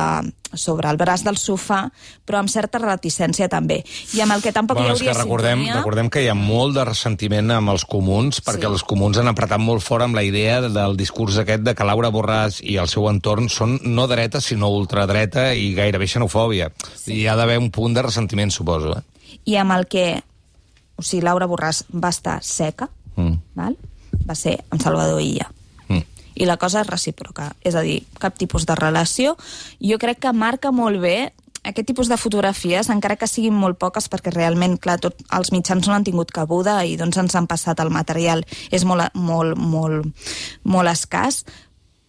sobre 0.55 0.89
el 0.91 0.97
braç 0.97 1.23
del 1.25 1.37
sofà, 1.37 1.91
però 2.27 2.39
amb 2.41 2.49
certa 2.51 2.79
reticència 2.79 3.49
també. 3.49 3.85
I 4.15 4.21
amb 4.25 4.33
el 4.33 4.43
que 4.43 4.53
tampoc 4.53 4.79
Bueno, 4.79 4.93
hi 4.93 4.97
és 4.97 5.03
que 5.03 5.09
hauria 5.11 5.23
recordem, 5.23 5.59
sintonia... 5.61 5.77
recordem 5.79 6.11
que 6.11 6.23
hi 6.25 6.29
ha 6.29 6.35
molt 6.35 6.75
de 6.75 6.85
ressentiment 6.85 7.51
amb 7.51 7.71
els 7.71 7.85
comuns, 7.85 8.41
perquè 8.43 8.67
Sí. 8.67 8.73
els 8.73 8.83
comuns 8.83 9.19
han 9.19 9.29
apretat 9.29 9.59
molt 9.61 9.83
fort 9.83 10.03
amb 10.05 10.15
la 10.15 10.23
idea 10.23 10.61
del 10.63 10.97
discurs 10.97 11.39
aquest 11.39 11.63
de 11.63 11.75
que 11.75 11.85
Laura 11.85 12.11
Borràs 12.11 12.61
i 12.63 12.77
el 12.77 12.89
seu 12.89 13.09
entorn 13.09 13.49
són 13.49 13.79
no 13.85 14.07
dreta, 14.09 14.41
sinó 14.41 14.69
ultradreta 14.71 15.55
i 15.55 15.75
gairebé 15.75 16.07
xenofòbia. 16.07 16.73
Sí. 16.97 17.21
Hi 17.21 17.27
ha 17.27 17.37
d'haver 17.37 17.59
un 17.59 17.71
punt 17.71 17.95
de 17.95 18.03
ressentiment, 18.03 18.51
suposo. 18.51 18.97
Eh? 18.99 19.03
i 19.47 19.55
amb 19.57 19.73
el 19.73 19.87
que 19.87 20.23
o 20.97 21.03
sigui, 21.03 21.23
Laura 21.25 21.47
Borràs 21.49 21.85
va 21.95 22.11
estar 22.11 22.43
seca, 22.45 22.91
Mm. 23.17 23.39
val? 23.55 23.77
va 24.29 24.35
ser 24.35 24.59
en 24.71 24.81
Salvador 24.81 25.21
Illa. 25.23 25.51
Mm. 26.41 26.45
I 26.45 26.49
la 26.49 26.57
cosa 26.57 26.81
és 26.81 26.89
recíproca, 26.89 27.53
és 27.61 27.77
a 27.77 27.85
dir, 27.85 28.01
cap 28.19 28.39
tipus 28.39 28.65
de 28.67 28.75
relació. 28.75 29.37
Jo 29.81 29.99
crec 30.01 30.23
que 30.25 30.33
marca 30.33 30.73
molt 30.73 31.01
bé 31.01 31.33
aquest 31.63 31.87
tipus 31.87 32.09
de 32.09 32.17
fotografies, 32.17 32.89
encara 32.89 33.17
que 33.21 33.29
siguin 33.29 33.55
molt 33.55 33.79
poques, 33.79 34.09
perquè 34.09 34.33
realment, 34.33 34.79
clar, 34.81 34.99
tot, 35.01 35.19
els 35.37 35.53
mitjans 35.53 35.87
no 35.87 35.95
han 35.95 36.07
tingut 36.07 36.33
cabuda 36.33 36.81
i 36.89 36.97
doncs 36.97 37.19
ens 37.21 37.37
han 37.37 37.49
passat 37.51 37.81
el 37.85 37.93
material, 37.93 38.45
és 38.73 38.87
molt, 38.89 39.13
molt, 39.15 39.59
molt, 39.61 40.09
molt 40.65 40.93
escàs, 40.93 41.45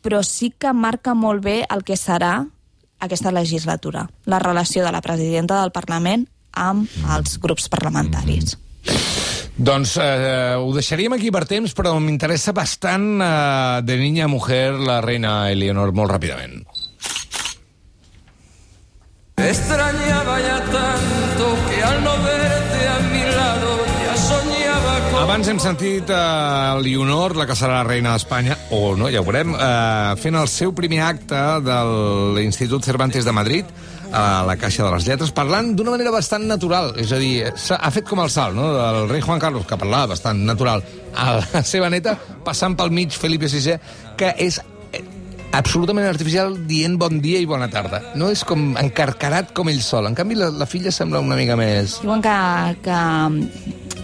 però 0.02 0.24
sí 0.24 0.54
que 0.58 0.72
marca 0.74 1.14
molt 1.14 1.44
bé 1.44 1.62
el 1.68 1.84
que 1.84 2.00
serà 2.00 2.46
aquesta 3.02 3.34
legislatura, 3.34 4.08
la 4.26 4.40
relació 4.40 4.86
de 4.86 4.92
la 4.94 5.02
presidenta 5.02 5.60
del 5.62 5.74
Parlament 5.76 6.28
amb 6.54 6.88
els 7.18 7.38
grups 7.42 7.68
parlamentaris. 7.72 8.58
Doncs 9.62 9.94
eh, 10.02 10.56
ho 10.58 10.72
deixaríem 10.74 11.14
aquí 11.14 11.30
per 11.30 11.44
temps, 11.46 11.76
però 11.78 11.94
m'interessa 12.02 12.50
bastant 12.50 13.22
eh, 13.22 13.82
de 13.86 13.98
niña 14.00 14.26
a 14.26 14.32
mujer 14.32 14.74
la 14.74 15.02
reina 15.06 15.52
Eleonor 15.54 15.94
molt 15.94 16.10
ràpidament. 16.16 16.64
Extrañaba 19.38 20.40
ya 20.42 20.58
tanto 20.66 21.46
que 21.70 21.84
al 21.84 22.04
no 22.04 22.16
verte 22.26 22.82
a 22.88 22.98
mi 23.14 23.22
lado 23.36 23.78
ya 24.02 24.18
soñaba 24.18 24.98
con... 25.12 25.22
Abans 25.28 25.54
hem 25.54 25.62
sentit 25.62 26.10
a 26.10 26.74
uh, 26.74 26.82
Leonor, 26.82 27.38
la 27.38 27.46
que 27.46 27.58
serà 27.58 27.84
la 27.84 27.88
reina 27.88 28.18
d'Espanya, 28.18 28.58
o 28.74 28.96
no, 28.98 29.14
ja 29.14 29.22
ho 29.22 29.26
veurem, 29.30 29.54
uh, 29.54 30.18
fent 30.22 30.42
el 30.42 30.50
seu 30.50 30.74
primer 30.74 31.04
acte 31.06 31.42
de 31.66 31.80
l'Institut 32.38 32.86
Cervantes 32.86 33.30
de 33.30 33.34
Madrid, 33.34 33.70
a 34.12 34.44
la 34.48 34.58
Caixa 34.60 34.84
de 34.86 34.92
les 34.94 35.08
Lletres, 35.08 35.32
parlant 35.36 35.72
d'una 35.76 35.94
manera 35.96 36.12
bastant 36.14 36.46
natural. 36.48 36.92
És 37.02 37.12
a 37.16 37.20
dir, 37.22 37.46
ha 37.48 37.92
fet 37.94 38.08
com 38.08 38.22
el 38.24 38.32
salt, 38.34 38.56
no?, 38.58 38.72
del 38.76 39.10
rei 39.10 39.24
Juan 39.24 39.42
Carlos, 39.42 39.66
que 39.68 39.80
parlava 39.80 40.14
bastant 40.14 40.44
natural, 40.48 40.84
a 41.16 41.40
la 41.40 41.64
seva 41.74 41.90
neta, 41.94 42.18
passant 42.46 42.76
pel 42.80 42.94
mig 42.96 43.16
Felipe 43.16 43.50
VI, 43.52 43.78
que 44.20 44.34
és 44.44 44.60
eh, 44.92 45.04
absolutament 45.58 46.08
artificial 46.10 46.56
dient 46.68 46.98
bon 47.02 47.22
dia 47.24 47.42
i 47.42 47.48
bona 47.50 47.70
tarda. 47.72 48.02
No 48.20 48.32
és 48.32 48.44
com 48.48 48.74
encarcarat 48.80 49.56
com 49.58 49.72
ell 49.72 49.82
sol. 49.86 50.10
En 50.10 50.18
canvi, 50.18 50.40
la, 50.40 50.52
la 50.52 50.70
filla 50.70 50.94
sembla 50.96 51.24
una 51.24 51.40
mica 51.40 51.60
més... 51.60 52.00
Diuen 52.04 52.24
que, 52.24 52.36
que, 52.86 53.00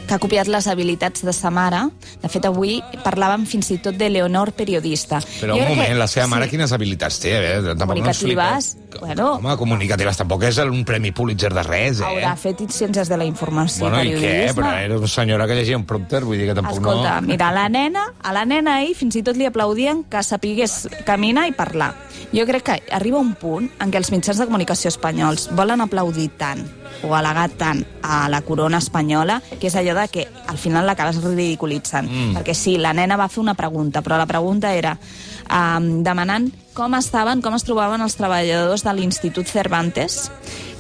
que 0.08 0.16
ha 0.16 0.20
copiat 0.20 0.48
les 0.48 0.68
habilitats 0.68 1.24
de 1.28 1.34
sa 1.34 1.52
mare. 1.52 1.84
De 2.22 2.30
fet, 2.32 2.46
avui 2.48 2.80
parlàvem 3.04 3.46
fins 3.46 3.70
i 3.72 3.78
tot 3.84 3.96
de 4.00 4.10
Leonor 4.10 4.54
periodista. 4.58 5.20
Però 5.42 5.54
Jo 5.58 5.62
un 5.64 5.70
moment, 5.70 5.88
que- 5.90 5.96
la 6.00 6.08
seva 6.08 6.28
mare 6.28 6.46
sí. 6.46 6.52
quines 6.52 6.72
habilitats 6.72 7.20
té? 7.20 7.34
Eh? 7.38 7.62
Tampoc 7.62 7.78
no 7.78 7.86
Comunicatives. 7.88 8.72
flipem. 8.78 9.00
Bueno. 9.00 9.34
Home, 9.36 9.58
comunicatives 9.58 10.18
tampoc 10.18 10.44
és 10.44 10.58
un 10.64 10.84
premi 10.86 11.12
Pulitzer 11.12 11.54
de 11.54 11.62
res, 11.64 12.00
eh? 12.00 12.04
Haurà 12.08 12.36
fet 12.36 12.60
ciències 12.72 13.08
de 13.10 13.18
la 13.18 13.26
informació 13.26 13.90
Bueno, 13.90 14.02
i 14.04 14.08
i 14.08 14.14
què? 14.16 14.22
periodisme. 14.22 14.64
Però 14.64 14.78
era 14.86 14.98
una 14.98 15.08
senyora 15.08 15.46
que 15.48 15.56
llegia 15.56 15.78
un 15.78 15.86
prompter, 15.86 16.24
vull 16.24 16.38
dir 16.38 16.48
que 16.48 16.56
tampoc 16.56 16.78
Escolta, 16.78 17.22
no... 17.22 17.28
mira, 17.28 17.52
la 17.52 17.68
nena, 17.70 18.14
a 18.24 18.34
la 18.34 18.46
nena 18.46 18.78
ahir 18.78 18.96
fins 18.96 19.16
i 19.16 19.22
tot 19.24 19.36
li 19.38 19.46
aplaudien 19.46 20.04
que 20.10 20.24
sapigués 20.24 20.88
caminar 21.06 21.48
i 21.48 21.52
parlar. 21.52 21.94
Jo 22.34 22.46
crec 22.46 22.64
que 22.64 22.80
arriba 22.92 23.20
un 23.20 23.36
punt 23.36 23.70
en 23.80 23.92
què 23.92 23.98
els 23.98 24.12
mitjans 24.12 24.38
de 24.40 24.46
comunicació 24.46 24.90
espanyols 24.90 25.50
volen 25.56 25.82
aplaudir 25.82 26.30
tant 26.38 26.66
o 27.04 27.14
al·legar 27.16 27.48
tant 27.60 27.84
a 28.02 28.26
la 28.32 28.42
corona 28.46 28.80
espanyola 28.82 29.40
que 29.60 29.70
és 29.70 29.76
allò 29.78 29.96
de 29.98 30.08
que 30.12 30.28
al 30.48 30.58
final 30.58 30.88
l'acabes 30.88 31.20
ridiculitzant. 31.24 32.08
Mm. 32.10 32.38
Perquè 32.40 32.56
sí, 32.58 32.78
la 32.82 32.94
nena 32.98 33.18
va 33.20 33.30
fer 33.30 33.44
una 33.44 33.58
pregunta, 33.58 34.02
però 34.02 34.18
la 34.18 34.30
pregunta 34.30 34.74
era 34.74 34.96
um, 34.98 36.02
demanant 36.04 36.50
com 36.78 36.94
estaven, 36.98 37.42
com 37.42 37.56
es 37.58 37.66
trobaven 37.66 38.04
els 38.06 38.18
treballadors 38.18 38.86
de 38.86 38.94
l'Institut 38.94 39.50
Cervantes 39.50 40.28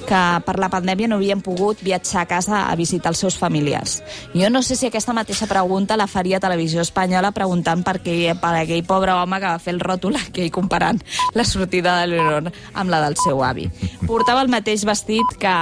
que 0.07 0.21
per 0.45 0.55
la 0.61 0.69
pandèmia 0.71 1.09
no 1.11 1.17
havien 1.19 1.41
pogut 1.43 1.81
viatjar 1.83 2.23
a 2.23 2.29
casa 2.29 2.63
a 2.71 2.75
visitar 2.79 3.11
els 3.11 3.21
seus 3.21 3.37
familiars. 3.37 3.99
Jo 4.33 4.49
no 4.49 4.61
sé 4.63 4.77
si 4.79 4.87
aquesta 4.87 5.13
mateixa 5.13 5.49
pregunta 5.49 5.97
la 5.99 6.07
faria 6.07 6.39
Televisió 6.39 6.81
Espanyola 6.81 7.33
preguntant 7.35 7.83
per, 7.83 7.97
què, 8.03 8.33
per 8.39 8.53
aquell 8.61 8.85
pobre 8.87 9.13
home 9.13 9.41
que 9.41 9.51
va 9.51 9.59
fer 9.59 9.75
el 9.75 9.83
ròtol 9.83 10.17
aquell 10.21 10.51
comparant 10.53 11.01
la 11.35 11.45
sortida 11.47 11.97
de 11.99 12.07
Leonor 12.13 12.51
amb 12.73 12.91
la 12.93 13.01
del 13.03 13.17
seu 13.19 13.43
avi. 13.43 13.67
Portava 14.07 14.41
el 14.45 14.51
mateix 14.51 14.85
vestit 14.87 15.37
que 15.41 15.53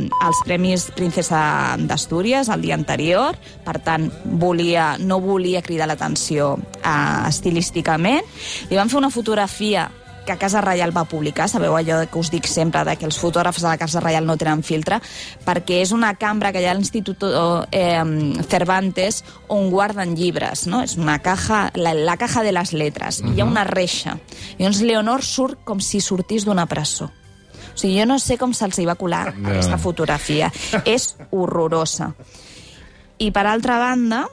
els 0.00 0.42
Premis 0.46 0.88
Princesa 0.96 1.76
d'Astúries 1.84 2.48
el 2.48 2.64
dia 2.64 2.76
anterior, 2.78 3.36
per 3.66 3.78
tant, 3.84 4.08
volia, 4.40 4.94
no 4.98 5.20
volia 5.20 5.62
cridar 5.62 5.88
l'atenció 5.90 6.54
eh, 6.80 7.28
estilísticament. 7.28 8.24
Li 8.70 8.78
van 8.78 8.88
fer 8.88 9.00
una 9.00 9.12
fotografia 9.12 9.88
que 10.26 10.36
Casa 10.38 10.60
Reial 10.60 10.92
va 10.96 11.04
publicar, 11.04 11.48
sabeu 11.48 11.76
allò 11.76 12.00
que 12.10 12.18
us 12.18 12.30
dic 12.30 12.46
sempre, 12.46 12.84
de 12.84 12.96
que 12.96 13.06
els 13.08 13.18
fotògrafs 13.18 13.62
de 13.62 13.68
la 13.68 13.78
Casa 13.78 14.00
Reial 14.00 14.26
no 14.26 14.36
tenen 14.36 14.62
filtre, 14.62 15.00
perquè 15.46 15.80
és 15.82 15.92
una 15.92 16.14
cambra 16.14 16.52
que 16.52 16.60
hi 16.60 16.66
ha 16.68 16.72
a 16.72 16.78
l'Institut 16.78 17.24
eh, 17.72 18.42
Cervantes 18.48 19.24
on 19.48 19.70
guarden 19.70 20.14
llibres, 20.16 20.66
no? 20.66 20.82
És 20.82 20.96
una 20.96 21.18
caja, 21.20 21.70
la, 21.74 21.94
la 21.94 22.16
caja 22.16 22.42
de 22.42 22.52
les 22.52 22.72
letres, 22.72 23.20
uh 23.20 23.26
-huh. 23.26 23.36
hi 23.36 23.40
ha 23.40 23.44
una 23.44 23.64
reixa. 23.64 24.18
I 24.58 24.62
llavors 24.62 24.80
Leonor 24.82 25.22
surt 25.22 25.64
com 25.64 25.80
si 25.80 26.00
sortís 26.00 26.44
d'una 26.44 26.66
presó. 26.66 27.10
O 27.74 27.78
sigui, 27.78 27.98
jo 28.00 28.06
no 28.06 28.18
sé 28.18 28.36
com 28.38 28.52
se'ls 28.52 28.78
hi 28.78 28.86
va 28.86 28.96
colar 28.96 29.34
No. 29.36 29.48
aquesta 29.48 29.78
fotografia. 29.78 30.52
és 30.84 31.16
horrorosa. 31.30 32.14
I 33.18 33.30
per 33.30 33.46
altra 33.46 33.78
banda, 33.78 34.28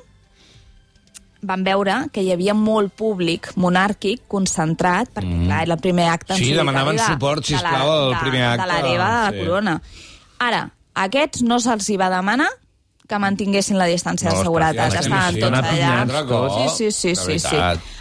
van 1.41 1.63
veure 1.63 2.07
que 2.11 2.21
hi 2.23 2.31
havia 2.33 2.53
molt 2.57 2.93
públic 2.97 3.51
monàrquic 3.55 4.23
concentrat, 4.27 5.09
perquè 5.13 5.29
mm. 5.33 5.45
clar, 5.47 5.61
era 5.63 5.73
el 5.77 5.81
primer 5.81 6.07
acte 6.09 6.35
Sí, 6.39 6.53
demanaven 6.53 6.97
de- 6.97 7.03
suport, 7.03 7.43
sisplau, 7.45 7.91
al 8.13 8.19
primer 8.19 8.43
acte. 8.43 8.63
De 8.65 8.71
l'hereva 8.73 9.09
de 9.09 9.19
la 9.25 9.31
Sí. 9.31 9.37
corona. 9.45 9.81
Ara, 10.39 10.63
a 10.93 11.03
aquests 11.03 11.43
no 11.43 11.59
se'ls 11.59 11.89
hi 11.89 11.97
va 11.97 12.09
demanar 12.09 12.49
que 13.07 13.19
mantinguessin 13.19 13.77
la 13.79 13.85
distància 13.87 14.29
No, 14.29 14.35
de 14.37 14.43
seguretat. 14.43 14.93
Estaven 14.93 15.33
sí, 15.35 15.39
tots 15.39 15.57
allà. 15.57 16.67
Sí, 16.75 16.91
sí, 16.91 16.91
sí, 16.91 17.15
sí, 17.15 17.39
sí. 17.39 17.55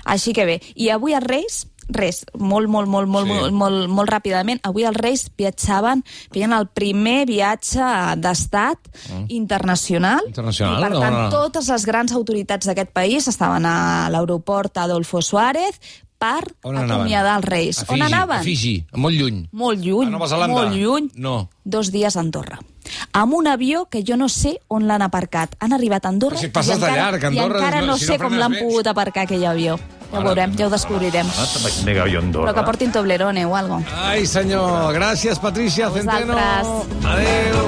Així 0.04 0.32
que 0.32 0.44
bé. 0.44 0.60
I 0.74 0.88
avui 0.90 1.14
els 1.14 1.24
Reis 1.24 1.66
res, 1.88 2.24
molt, 2.34 2.68
molt, 2.68 2.88
molt, 2.88 3.06
molt, 3.08 3.26
Sí. 3.26 3.32
molt, 3.32 3.52
molt, 3.52 3.88
molt 3.88 4.10
ràpidament. 4.10 4.60
Avui 4.64 4.84
els 4.84 4.96
Reis 4.96 5.30
viatjaven, 5.36 6.02
feien 6.32 6.52
el 6.52 6.66
primer 6.68 7.26
viatge 7.26 7.80
d'estat 8.16 8.78
internacional. 9.28 10.20
Mm. 10.24 10.28
Internacional? 10.28 10.78
I, 10.78 10.82
per 10.82 10.90
No, 10.92 11.00
tant, 11.00 11.12
no, 11.14 11.22
no. 11.22 11.30
totes 11.30 11.68
les 11.68 11.86
grans 11.86 12.12
autoritats 12.12 12.66
d'aquest 12.66 12.90
país 12.92 13.28
estaven 13.28 13.66
a 13.66 14.08
l'aeroport 14.10 14.76
Adolfo 14.78 15.22
Suárez 15.22 15.78
per 16.18 16.56
On 16.64 16.76
anaven? 16.76 16.90
acomiadar 16.92 17.36
els 17.36 17.44
Reis. 17.44 17.78
A 17.80 17.82
On 17.92 17.98
Fiji, 17.98 18.02
anaven? 18.02 18.38
A 18.38 18.42
Fiji, 18.42 18.86
molt 18.94 19.14
lluny. 19.16 19.48
Molt 19.52 19.78
lluny, 19.84 20.06
A 20.08 20.10
Nova 20.10 20.28
Zelanda? 20.28 20.54
molt 20.54 20.74
lluny. 20.74 21.10
No. 21.14 21.50
Dos 21.64 21.92
dies 21.92 22.16
a 22.16 22.20
Andorra. 22.20 22.58
Amb 23.12 23.34
un 23.34 23.46
avió 23.48 23.86
que 23.90 24.02
jo 24.06 24.16
no 24.16 24.28
sé 24.28 24.60
on 24.68 24.86
l'han 24.86 25.02
aparcat. 25.02 25.56
Han 25.58 25.72
arribat 25.72 26.06
a 26.06 26.08
Andorra 26.08 26.38
si 26.38 26.46
i 26.46 26.48
encara, 26.48 26.94
llarg, 26.96 27.24
Andorra, 27.24 27.58
i 27.60 27.64
encara 27.64 27.80
no- 27.80 27.86
no, 27.88 27.98
si 27.98 28.06
no 28.06 28.12
sé 28.12 28.18
com 28.18 28.28
frenes 28.32 28.38
l'han 28.38 28.58
pogut 28.62 28.86
aparcar 28.86 29.24
aquell 29.24 29.44
avió. 29.44 29.78
Ja 30.12 30.20
ho 30.20 30.22
veurem, 30.22 30.52
ja 30.58 30.66
ho 30.66 30.70
descobrirem. 30.70 31.26
Però 32.46 32.54
que 32.54 32.62
portin 32.68 32.92
Toblerone 32.94 33.44
o 33.46 33.56
algo. 33.58 33.82
Ai, 34.06 34.26
senyor, 34.26 34.92
gràcies, 34.94 35.38
Patricia 35.42 35.90
Centeno. 35.90 36.38
Adéu. 37.02 37.66